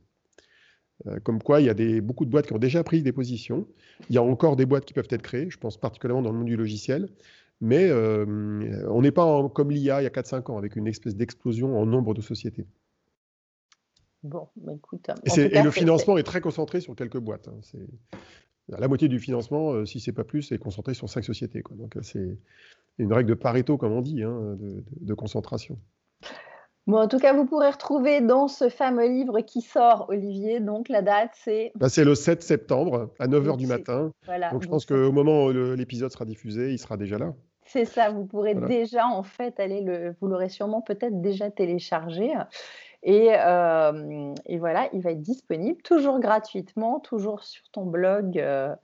Euh, 1.06 1.18
comme 1.20 1.42
quoi, 1.42 1.60
il 1.60 1.66
y 1.66 1.70
a 1.70 1.74
des, 1.74 2.00
beaucoup 2.00 2.24
de 2.24 2.30
boîtes 2.30 2.46
qui 2.46 2.52
ont 2.52 2.58
déjà 2.58 2.84
pris 2.84 3.02
des 3.02 3.12
positions. 3.12 3.66
Il 4.10 4.14
y 4.14 4.18
a 4.18 4.22
encore 4.22 4.56
des 4.56 4.66
boîtes 4.66 4.84
qui 4.84 4.92
peuvent 4.92 5.08
être 5.08 5.22
créées, 5.22 5.48
je 5.48 5.58
pense 5.58 5.78
particulièrement 5.78 6.22
dans 6.22 6.32
le 6.32 6.38
monde 6.38 6.46
du 6.46 6.56
logiciel. 6.56 7.08
Mais 7.60 7.92
on 7.92 9.02
n'est 9.02 9.12
pas 9.12 9.48
comme 9.50 9.70
l'IA 9.70 10.00
il 10.00 10.04
y 10.04 10.06
a 10.06 10.10
4-5 10.10 10.50
ans, 10.50 10.58
avec 10.58 10.74
une 10.74 10.88
espèce 10.88 11.14
d'explosion 11.14 11.78
en 11.78 11.86
nombre 11.86 12.12
de 12.12 12.20
sociétés. 12.20 12.66
Bon, 14.24 14.48
bah, 14.56 14.72
écoute. 14.74 15.08
Et, 15.36 15.62
le 15.62 15.70
financement 15.70 16.18
est 16.18 16.24
très 16.24 16.40
concentré 16.40 16.80
sur 16.80 16.96
quelques 16.96 17.18
boîtes. 17.18 17.48
Hein. 17.48 17.60
La 18.68 18.88
moitié 18.88 19.08
du 19.08 19.20
financement, 19.20 19.86
si 19.86 20.00
ce 20.00 20.10
n'est 20.10 20.14
pas 20.14 20.24
plus, 20.24 20.50
est 20.50 20.58
concentré 20.58 20.94
sur 20.94 21.08
cinq 21.08 21.22
sociétés. 21.22 21.62
Quoi. 21.62 21.76
Donc 21.76 21.96
c'est 22.02 22.36
une 22.98 23.12
règle 23.12 23.30
de 23.30 23.34
Pareto, 23.34 23.76
comme 23.76 23.92
on 23.92 24.02
dit, 24.02 24.22
hein, 24.22 24.56
de, 25.00 25.14
concentration. 25.14 25.78
Bon, 26.86 26.98
en 26.98 27.08
tout 27.08 27.18
cas, 27.18 27.32
vous 27.32 27.46
pourrez 27.46 27.70
retrouver 27.70 28.20
dans 28.20 28.48
ce 28.48 28.68
fameux 28.68 29.06
livre 29.06 29.40
qui 29.40 29.60
sort, 29.60 30.06
Olivier, 30.08 30.60
donc 30.60 30.88
la 30.88 31.00
date, 31.00 31.30
c'est... 31.34 31.72
Bah, 31.76 31.88
c'est 31.88 32.04
le 32.04 32.14
7 32.14 32.42
septembre, 32.42 33.10
à 33.18 33.28
9h 33.28 33.56
du 33.56 33.66
matin. 33.66 34.10
donc 34.50 34.62
je 34.62 34.68
pense 34.68 34.84
qu'au 34.84 35.12
moment 35.12 35.44
où 35.44 35.52
l'épisode 35.74 36.10
sera 36.10 36.24
diffusé, 36.24 36.72
il 36.72 36.78
sera 36.78 36.96
déjà 36.96 37.18
là. 37.18 37.32
C'est 37.64 37.84
ça, 37.84 38.10
vous 38.10 38.26
pourrez 38.26 38.54
déjà, 38.54 39.06
en 39.06 39.22
fait, 39.22 39.58
aller 39.60 39.80
le... 39.80 40.14
Vous 40.20 40.26
l'aurez 40.26 40.48
sûrement 40.48 40.82
peut-être 40.82 41.20
déjà 41.20 41.50
téléchargé. 41.50 42.32
Et, 43.04 43.28
euh, 43.32 44.34
et, 44.46 44.58
voilà, 44.58 44.88
il 44.92 45.00
va 45.00 45.10
être 45.12 45.22
disponible 45.22 45.80
toujours 45.82 46.20
gratuitement, 46.20 47.00
toujours 47.00 47.42
sur 47.42 47.68
ton 47.70 47.84
blog. 47.84 48.38
Euh, 48.38 48.74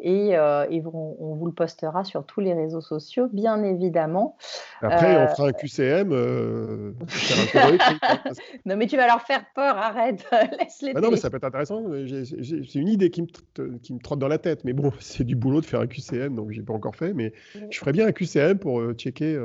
et, 0.00 0.36
euh, 0.36 0.66
on, 0.70 1.34
vous 1.34 1.46
le 1.46 1.52
postera 1.52 2.04
sur 2.04 2.24
tous 2.24 2.40
les 2.40 2.54
réseaux 2.54 2.80
sociaux, 2.80 3.28
bien 3.32 3.62
évidemment. 3.64 4.36
Après, 4.80 5.16
on 5.16 5.20
euh, 5.20 5.26
fera 5.28 5.48
un 5.48 5.52
QCM. 5.52 6.12
Euh, 6.12 6.92
non, 8.64 8.76
mais 8.76 8.86
tu 8.86 8.96
vas 8.96 9.06
leur 9.06 9.22
faire 9.22 9.44
peur, 9.54 9.76
arrête, 9.76 10.24
laisse-les. 10.60 10.92
Ah 10.94 11.00
non, 11.00 11.10
mais 11.10 11.16
ça 11.16 11.30
peut 11.30 11.38
être 11.38 11.44
intéressant. 11.44 11.82
C'est 12.06 12.78
une 12.78 12.88
idée 12.88 13.10
qui 13.10 13.22
me, 13.22 13.78
qui 13.78 13.92
me 13.92 13.98
trotte 13.98 14.20
dans 14.20 14.28
la 14.28 14.38
tête, 14.38 14.64
mais 14.64 14.72
bon, 14.72 14.92
c'est 15.00 15.24
du 15.24 15.34
boulot 15.34 15.60
de 15.60 15.66
faire 15.66 15.80
un 15.80 15.88
QCM, 15.88 16.34
donc 16.34 16.52
j'ai 16.52 16.62
pas 16.62 16.74
encore 16.74 16.94
fait, 16.94 17.12
mais 17.12 17.32
je 17.70 17.78
ferais 17.78 17.92
bien 17.92 18.06
un 18.06 18.12
QCM 18.12 18.58
pour 18.58 18.92
checker 18.92 19.36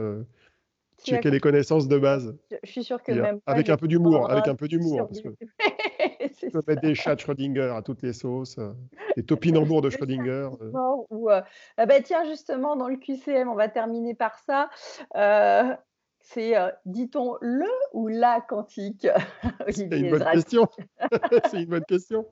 checker 1.03 1.31
les 1.31 1.39
connaissances 1.39 1.87
de 1.87 1.97
base. 1.97 2.35
Je 2.63 2.69
suis 2.69 2.83
sûr 2.83 3.01
que 3.01 3.11
même 3.11 3.39
avec 3.45 3.69
un 3.69 3.77
peu 3.77 3.87
d'humour, 3.87 4.29
avec 4.29 4.47
un 4.47 4.55
peu 4.55 4.67
d'humour. 4.67 5.09
Tu 6.43 6.51
peux 6.51 6.61
mettre 6.67 6.81
des 6.81 6.95
chats 6.95 7.15
de 7.15 7.19
Schrödinger 7.19 7.73
à 7.75 7.81
toutes 7.81 8.01
les 8.01 8.13
sauces, 8.13 8.57
euh, 8.57 8.73
des 9.15 9.23
topinambours 9.23 9.81
de 9.81 9.89
Schrödinger. 9.89 10.49
Euh. 10.61 10.71
Ou, 11.09 11.29
euh, 11.29 11.41
ah 11.77 11.85
bah 11.85 12.01
tiens, 12.01 12.25
justement, 12.25 12.75
dans 12.75 12.87
le 12.87 12.97
QCM, 12.97 13.49
on 13.49 13.55
va 13.55 13.69
terminer 13.69 14.13
par 14.13 14.37
ça. 14.39 14.69
c'est, 16.19 16.53
dit-on, 16.85 17.37
le 17.41 17.67
ou 17.93 18.07
la 18.07 18.41
quantique 18.41 19.07
C'est 19.69 19.83
une 19.83 20.09
bonne 20.09 20.25
question. 20.31 20.67
C'est 21.49 21.63
une 21.63 21.69
bonne 21.69 21.85
question. 21.85 22.25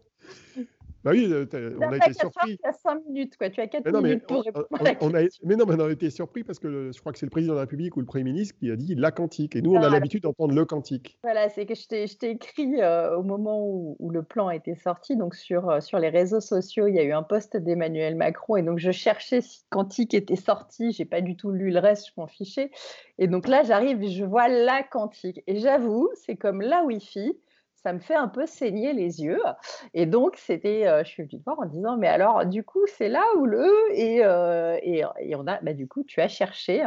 Bah 1.04 1.12
oui, 1.12 1.28
euh, 1.32 1.78
on 1.82 1.92
a 1.92 1.98
été 1.98 2.14
surpris. 2.14 2.58
Tu 2.58 2.70
as 2.70 2.74
5 2.74 3.06
minutes, 3.08 3.38
quoi. 3.38 3.50
Tu 3.50 3.60
as 3.60 3.68
4 3.68 4.02
minutes 4.02 4.26
pour 4.28 4.44
répondre. 4.44 5.18
mais 5.44 5.56
non, 5.56 5.66
mais 5.66 5.76
on 5.76 5.86
a 5.88 5.92
été 5.92 6.10
surpris 6.10 6.44
parce 6.44 6.60
que 6.60 6.92
je 6.92 7.00
crois 7.00 7.12
que 7.12 7.18
c'est 7.18 7.26
le 7.26 7.32
président 7.32 7.54
de 7.54 7.58
la 7.58 7.64
République 7.64 7.98
ou 7.98 8.02
le 8.02 8.06
Premier 8.06 8.24
ministre 8.24 8.56
qui 8.60 8.70
a 8.70 8.76
dit 8.76 8.96
la 8.96 9.12
quantique. 9.12 9.56
Et 9.56 9.62
nous, 9.62 9.74
on 9.74 9.82
a 9.82 9.90
l'habitude 9.90 10.24
d'entendre 10.24 10.54
le 10.54 10.66
quantique. 10.66 11.18
Voilà, 11.24 11.50
c'est 11.50 11.66
que 11.66 11.74
je 11.76 11.88
t'ai 11.88 12.30
écrit 12.30 12.82
euh, 12.82 13.18
au 13.18 13.24
moment 13.24 13.66
où, 13.66 14.12
le 14.12 14.24
plan 14.24 14.48
a 14.48 14.56
été 14.56 14.76
sorti. 14.76 15.16
Donc, 15.16 15.36
sur, 15.36 15.70
euh, 15.70 15.80
sur 15.80 15.98
les 15.98 16.10
réseaux 16.10 16.42
sociaux, 16.42 16.88
il 16.88 16.96
y 16.96 17.00
a 17.00 17.04
eu 17.04 17.14
un 17.14 17.24
post 17.24 17.56
d'Emmanuel 17.56 18.16
Macron. 18.16 18.58
Et 18.58 18.64
donc, 18.64 18.78
je 18.78 18.92
cherchais 18.92 19.42
si 19.42 19.62
quantique 19.70 20.14
était 20.14 20.36
sorti. 20.36 20.92
Je 20.92 21.02
n'ai 21.02 21.06
pas 21.06 21.22
du 21.22 21.36
tout 21.36 21.52
lu 21.52 21.72
le 21.72 21.80
reste, 21.80 22.08
je 22.08 22.12
m'en 22.18 22.28
fichais. 22.28 22.72
Et 23.18 23.28
donc 23.28 23.48
là, 23.48 23.64
j'arrive, 23.64 24.08
je 24.08 24.26
vois 24.26 24.48
la 24.48 24.84
quantique. 24.84 25.42
Et 25.48 25.58
j'avoue, 25.58 26.10
c'est 26.16 26.36
comme 26.36 26.62
la 26.62 26.84
Wi-Fi 26.84 27.34
ça 27.84 27.94
me 27.94 28.00
fait 28.00 28.16
un 28.16 28.28
peu 28.28 28.46
saigner 28.46 28.94
les 28.94 29.22
yeux. 29.22 29.42
Et 29.94 30.06
donc, 30.06 30.36
c'était, 30.38 30.88
euh, 30.88 31.04
je 31.04 31.10
suis 31.10 31.24
venue 31.24 31.40
te 31.40 31.44
voir 31.44 31.60
en 31.60 31.66
disant, 31.66 31.98
mais 31.98 32.08
alors, 32.08 32.46
du 32.46 32.64
coup, 32.64 32.86
c'est 32.98 33.10
là 33.10 33.24
où 33.38 33.46
le? 33.46 33.68
Et, 33.94 34.20
euh, 34.24 34.78
et, 34.84 35.04
on 35.36 35.48
a, 35.48 35.60
bah, 35.62 35.74
du 35.74 35.88
coup, 35.88 36.04
tu 36.04 36.22
as 36.22 36.28
cherché. 36.28 36.84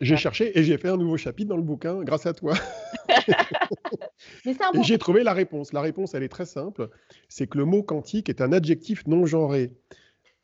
J'ai 0.00 0.14
euh 0.14 0.18
cherché 0.18 0.58
et 0.58 0.62
j'ai 0.62 0.76
fait 0.78 0.88
un 0.88 0.96
nouveau 0.96 1.16
chapitre 1.16 1.48
dans 1.48 1.56
le 1.56 1.62
bouquin 1.62 2.02
grâce 2.02 2.26
à 2.26 2.34
toi. 2.34 2.54
et 4.44 4.54
j'ai 4.82 4.98
trouvé 4.98 5.22
la 5.22 5.32
réponse. 5.32 5.72
La 5.72 5.80
réponse, 5.80 6.14
elle 6.14 6.22
est 6.22 6.28
très 6.28 6.46
simple. 6.46 6.90
C'est 7.28 7.46
que 7.46 7.56
le 7.58 7.64
mot 7.64 7.82
quantique 7.82 8.28
est 8.28 8.40
un 8.40 8.52
adjectif 8.52 9.06
non 9.06 9.24
genré 9.26 9.72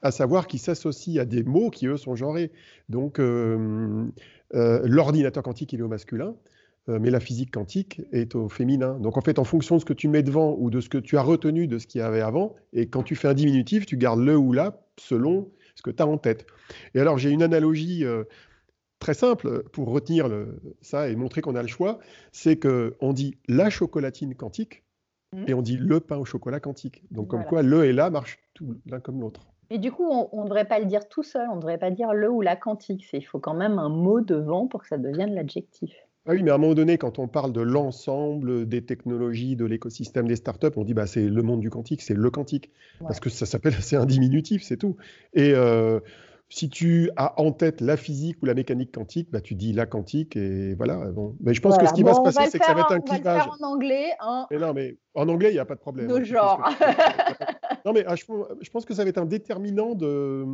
à 0.01 0.11
savoir 0.11 0.49
qui 0.49 0.59
s'associe 0.59 1.21
à 1.21 1.25
des 1.25 1.45
mots 1.45 1.71
qui, 1.71 1.87
eux, 1.87 1.97
sont 1.97 2.17
genrés. 2.17 2.51
Donc, 2.89 3.21
l'ordinateur 4.51 5.43
quantique, 5.43 5.73
il 5.73 5.81
est 5.81 5.85
au 5.85 5.89
masculin. 5.89 6.35
Euh, 6.89 6.99
mais 7.01 7.11
la 7.11 7.21
physique 7.21 7.53
quantique 7.53 8.01
est 8.11 8.35
au 8.35 8.49
féminin. 8.49 8.99
Donc 8.99 9.17
en 9.17 9.21
fait, 9.21 9.39
en 9.39 9.45
fonction 9.45 9.77
de 9.77 9.81
ce 9.81 9.85
que 9.85 9.93
tu 9.93 10.09
mets 10.09 10.25
devant 10.25 10.57
ou 10.59 10.69
de 10.69 10.81
ce 10.81 10.89
que 10.89 10.99
tu 10.99 11.17
as 11.17 11.23
retenu 11.23 11.69
de 11.69 11.79
ce 11.79 11.87
qu'il 11.87 12.01
y 12.01 12.03
avait 12.03 12.21
avant, 12.21 12.57
et 12.73 12.89
quand 12.89 13.05
tu 13.05 13.15
fais 13.15 13.29
un 13.29 13.35
diminutif, 13.35 13.87
tu 13.87 13.97
gardes 13.97 14.21
le 14.21 14.37
ou 14.37 14.53
la 14.53 14.83
selon 14.99 15.49
ce 15.77 15.83
que 15.83 15.91
tu 15.91 16.03
as 16.03 16.07
en 16.07 16.19
tête. 16.19 16.45
Et 16.95 17.01
alors 17.01 17.19
j'ai 17.19 17.31
une 17.31 17.43
analogie 17.43 18.05
euh, 18.05 18.25
très 18.99 19.15
simple 19.15 19.63
pour 19.71 19.91
retenir 19.91 20.29
ça 20.81 21.09
et 21.09 21.15
montrer 21.15 21.41
qu'on 21.41 21.55
a 21.55 21.63
le 21.63 21.69
choix, 21.69 22.01
c'est 22.33 22.59
qu'on 22.59 23.13
dit 23.13 23.37
la 23.47 23.71
chocolatine 23.71 24.35
quantique 24.35 24.83
mmh. 25.33 25.45
et 25.47 25.55
on 25.55 25.63
dit 25.63 25.77
le 25.77 26.01
pain 26.01 26.19
au 26.19 26.25
chocolat 26.25 26.59
quantique. 26.59 27.05
Donc 27.13 27.29
comme 27.29 27.45
quoi 27.45 27.63
le 27.63 27.85
et 27.85 27.93
la 27.93 28.11
marchent 28.11 28.41
l'un 28.87 28.99
comme 28.99 29.21
l'autre. 29.21 29.47
Et 29.71 29.79
du 29.79 29.91
coup, 29.91 30.07
on 30.11 30.43
ne 30.43 30.45
devrait 30.45 30.67
pas 30.67 30.81
le 30.81 30.85
dire 30.85 31.09
tout 31.09 31.23
seul, 31.23 31.49
on 31.49 31.57
ne 31.57 31.61
devrait 31.61 31.79
pas 31.79 31.91
dire 31.91 32.13
le 32.13 32.29
ou 32.29 32.43
la 32.43 32.57
quantique. 32.57 33.09
Il 33.13 33.23
faut 33.23 33.39
quand 33.39 33.55
même 33.55 33.79
un 33.79 33.89
mot 33.89 34.21
devant 34.21 34.67
pour 34.67 34.83
que 34.83 34.89
ça 34.89 34.99
devienne 34.99 35.33
l'adjectif. 35.33 35.95
Ah 36.25 36.33
oui, 36.33 36.43
mais 36.45 36.53
à 36.53 36.55
un 36.55 36.59
moment 36.59 36.75
donné, 36.75 36.99
quand 36.99 37.19
on 37.19 37.27
parle 37.27 37.53
de 37.53 37.61
l'ensemble 37.61 38.69
des 38.69 38.85
technologies, 38.85 39.57
de 39.57 39.65
l'écosystème 39.65 40.29
des 40.29 40.37
startups, 40.37 40.69
on 40.77 40.85
dit 40.85 40.95
bah 40.95 41.07
c'est 41.09 41.27
le 41.27 41.43
monde 41.43 41.61
du 41.61 41.69
quantique, 41.69 42.01
c'est 42.01 42.15
le 42.15 42.31
quantique, 42.31 42.71
parce 43.01 43.19
que 43.19 43.29
ça 43.29 43.45
s'appelle, 43.45 43.75
c'est 43.81 43.97
un 43.97 44.07
diminutif, 44.07 44.63
c'est 44.63 44.77
tout. 44.77 44.97
Et 45.35 45.53
euh, 45.53 45.99
si 46.49 46.69
tu 46.69 47.11
as 47.17 47.41
en 47.41 47.51
tête 47.51 47.81
la 47.81 47.97
physique 47.97 48.37
ou 48.41 48.47
la 48.47 48.55
mécanique 48.55 48.93
quantique, 48.93 49.33
bah 49.33 49.41
tu 49.41 49.57
dis 49.57 49.73
la 49.73 49.87
quantique 49.87 50.37
et 50.37 50.75
voilà. 50.75 51.07
Bon. 51.07 51.35
Mais 51.41 51.55
je 51.55 51.61
pense 51.61 51.77
que 51.77 51.87
ce 51.87 51.95
qui 51.95 52.05
va 52.05 52.15
se 52.15 52.21
passer, 52.21 52.51
c'est 52.51 52.59
que 52.61 52.67
ça 52.67 52.75
va 52.75 52.83
être 52.83 52.93
un 52.93 53.01
clivage. 53.01 53.23
On 53.25 53.25
va 53.25 53.53
le 53.53 53.59
faire 53.59 53.67
en 53.67 53.73
anglais. 53.73 54.11
Hein. 54.21 54.47
Mais 54.53 54.59
non, 54.59 54.73
mais 54.75 54.97
en 55.15 55.29
anglais, 55.29 55.51
il 55.51 55.55
n'y 55.55 55.59
a 55.59 55.65
pas 55.65 55.75
de 55.75 55.81
problème. 55.81 56.07
De 56.07 56.23
genre. 56.23 56.63
non, 57.85 57.93
mais 57.93 58.05
ah, 58.07 58.15
je, 58.15 58.71
pense 58.71 58.85
que 58.85 58.95
ça 58.95 59.03
va 59.03 59.09
être 59.09 59.19
un 59.19 59.27
déterminant 59.27 59.95
de 59.97 60.47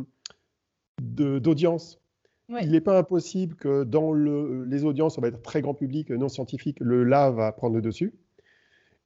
d'audience. 0.99 1.99
Il 2.61 2.71
n'est 2.71 2.81
pas 2.81 2.97
impossible 2.97 3.55
que 3.55 3.83
dans 3.83 4.13
les 4.13 4.83
audiences, 4.83 5.17
on 5.17 5.21
va 5.21 5.27
être 5.27 5.41
très 5.41 5.61
grand 5.61 5.73
public, 5.73 6.09
non 6.09 6.29
scientifique, 6.29 6.79
le 6.79 7.03
là 7.03 7.29
va 7.29 7.51
prendre 7.51 7.75
le 7.75 7.81
dessus. 7.81 8.13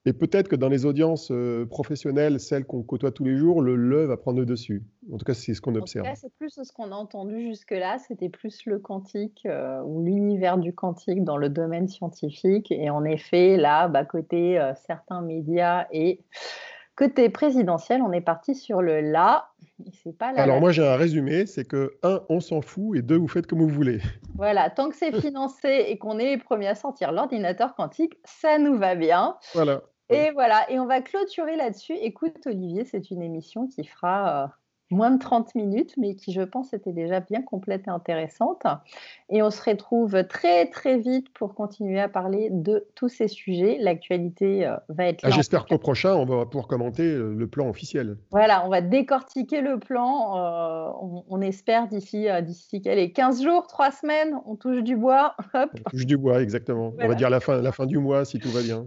Et 0.06 0.12
peut-être 0.12 0.49
que 0.49 0.58
dans 0.58 0.67
les 0.67 0.86
audiences 0.86 1.32
euh, 1.32 1.65
professionnelles, 1.65 2.39
celles 2.39 2.65
qu'on 2.65 2.84
côtoie 2.84 3.12
tous 3.12 3.23
les 3.23 3.38
jours, 3.38 3.62
le 3.62 3.77
le 3.77 4.03
va 4.03 4.17
prendre 4.17 4.38
le 4.39 4.45
dessus. 4.45 4.84
En 5.13 5.17
tout 5.17 5.23
cas, 5.23 5.34
c'est 5.34 5.53
ce 5.53 5.62
qu'on 5.62 5.75
observe. 5.75 6.06
C'est 6.15 6.34
plus 6.34 6.60
ce 6.62 6.73
qu'on 6.73 6.91
a 6.91 6.95
entendu 6.95 7.39
jusque-là, 7.39 7.97
c'était 7.99 8.27
plus 8.27 8.65
le 8.65 8.79
quantique 8.79 9.45
euh, 9.45 9.82
ou 9.84 10.03
l'univers 10.03 10.58
du 10.58 10.73
quantique 10.73 11.23
dans 11.23 11.38
le 11.38 11.47
domaine 11.47 11.88
scientifique. 11.88 12.69
Et 12.71 12.89
en 12.89 13.06
effet, 13.06 13.56
là, 13.56 13.88
bah, 13.88 14.03
côté 14.03 14.60
euh, 14.60 14.73
certains 14.75 15.21
médias 15.21 15.88
et 15.93 16.19
Côté 16.95 17.29
présidentiel, 17.29 18.01
on 18.03 18.12
est 18.12 18.21
parti 18.21 18.53
sur 18.53 18.82
le 18.82 19.01
là. 19.01 19.49
C'est 20.03 20.15
pas 20.15 20.27
Alors 20.27 20.60
moi 20.60 20.71
j'ai 20.71 20.86
un 20.88 20.95
résumé, 20.95 21.47
c'est 21.47 21.65
que 21.65 21.97
un, 22.03 22.21
on 22.29 22.39
s'en 22.39 22.62
fout 22.62 22.95
et 22.97 23.01
deux, 23.01 23.17
vous 23.17 23.27
faites 23.27 23.47
comme 23.47 23.60
vous 23.60 23.67
voulez. 23.67 23.99
Voilà, 24.36 24.69
tant 24.69 24.89
que 24.89 24.95
c'est 24.95 25.12
financé 25.21 25.86
et 25.88 25.97
qu'on 25.97 26.19
est 26.19 26.25
les 26.25 26.38
premiers 26.38 26.67
à 26.67 26.75
sortir 26.75 27.12
l'ordinateur 27.12 27.73
quantique, 27.73 28.19
ça 28.25 28.60
nous 28.60 28.77
va 28.77 28.93
bien. 28.93 29.38
Voilà. 29.53 29.82
Et 30.10 30.29
voilà, 30.32 30.69
et 30.69 30.79
on 30.79 30.86
va 30.86 31.01
clôturer 31.01 31.56
là-dessus. 31.56 31.93
Écoute 31.93 32.45
Olivier, 32.45 32.86
c'est 32.86 33.10
une 33.10 33.23
émission 33.23 33.67
qui 33.67 33.84
fera 33.84 34.53
moins 34.89 35.11
de 35.11 35.19
30 35.19 35.55
minutes, 35.55 35.93
mais 35.97 36.15
qui, 36.15 36.31
je 36.31 36.41
pense, 36.41 36.73
était 36.73 36.93
déjà 36.93 37.19
bien 37.19 37.41
complète 37.41 37.83
et 37.87 37.89
intéressante. 37.89 38.63
Et 39.29 39.41
on 39.41 39.49
se 39.49 39.61
retrouve 39.61 40.25
très, 40.27 40.67
très 40.67 40.97
vite 40.97 41.33
pour 41.33 41.55
continuer 41.55 41.99
à 41.99 42.07
parler 42.07 42.49
de 42.51 42.87
tous 42.95 43.09
ces 43.09 43.27
sujets. 43.27 43.77
L'actualité 43.79 44.65
euh, 44.65 44.75
va 44.89 45.07
être 45.07 45.23
là. 45.23 45.29
Ah, 45.31 45.35
j'espère 45.35 45.65
qu'au 45.65 45.77
prochain, 45.77 46.13
on 46.13 46.25
va 46.25 46.45
pouvoir 46.45 46.67
commenter 46.67 47.03
euh, 47.03 47.33
le 47.33 47.47
plan 47.47 47.67
officiel. 47.67 48.17
Voilà, 48.31 48.65
on 48.65 48.69
va 48.69 48.81
décortiquer 48.81 49.61
le 49.61 49.79
plan. 49.79 50.37
Euh, 50.37 51.21
on, 51.29 51.41
espère 51.41 51.87
d'ici 51.87 52.27
d'ici 52.43 52.81
15 52.81 53.43
jours, 53.43 53.67
3 53.67 53.91
semaines, 53.91 54.35
on 54.45 54.55
touche 54.55 54.81
du 54.81 54.95
bois. 54.95 55.35
On 55.53 55.89
touche 55.89 56.05
du 56.05 56.17
bois, 56.17 56.41
exactement. 56.41 56.93
On 56.99 57.07
va 57.07 57.15
dire 57.15 57.29
la 57.29 57.39
fin, 57.39 57.61
la 57.61 57.71
fin 57.71 57.85
du 57.85 57.97
mois, 57.97 58.23
si 58.23 58.39
tout 58.39 58.49
va 58.49 58.61
bien. 58.61 58.85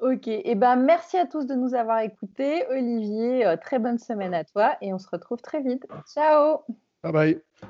Ok, 0.00 0.28
et 0.28 0.42
eh 0.44 0.54
ben 0.54 0.76
merci 0.76 1.16
à 1.16 1.26
tous 1.26 1.46
de 1.46 1.54
nous 1.54 1.74
avoir 1.74 2.00
écoutés. 2.00 2.64
Olivier, 2.70 3.44
euh, 3.46 3.56
très 3.56 3.80
bonne 3.80 3.98
semaine 3.98 4.32
à 4.32 4.44
toi 4.44 4.76
et 4.80 4.94
on 4.94 4.98
se 4.98 5.08
retrouve 5.10 5.40
très 5.40 5.60
vite. 5.60 5.86
Ciao 6.06 6.60
Bye 7.02 7.12
bye 7.12 7.68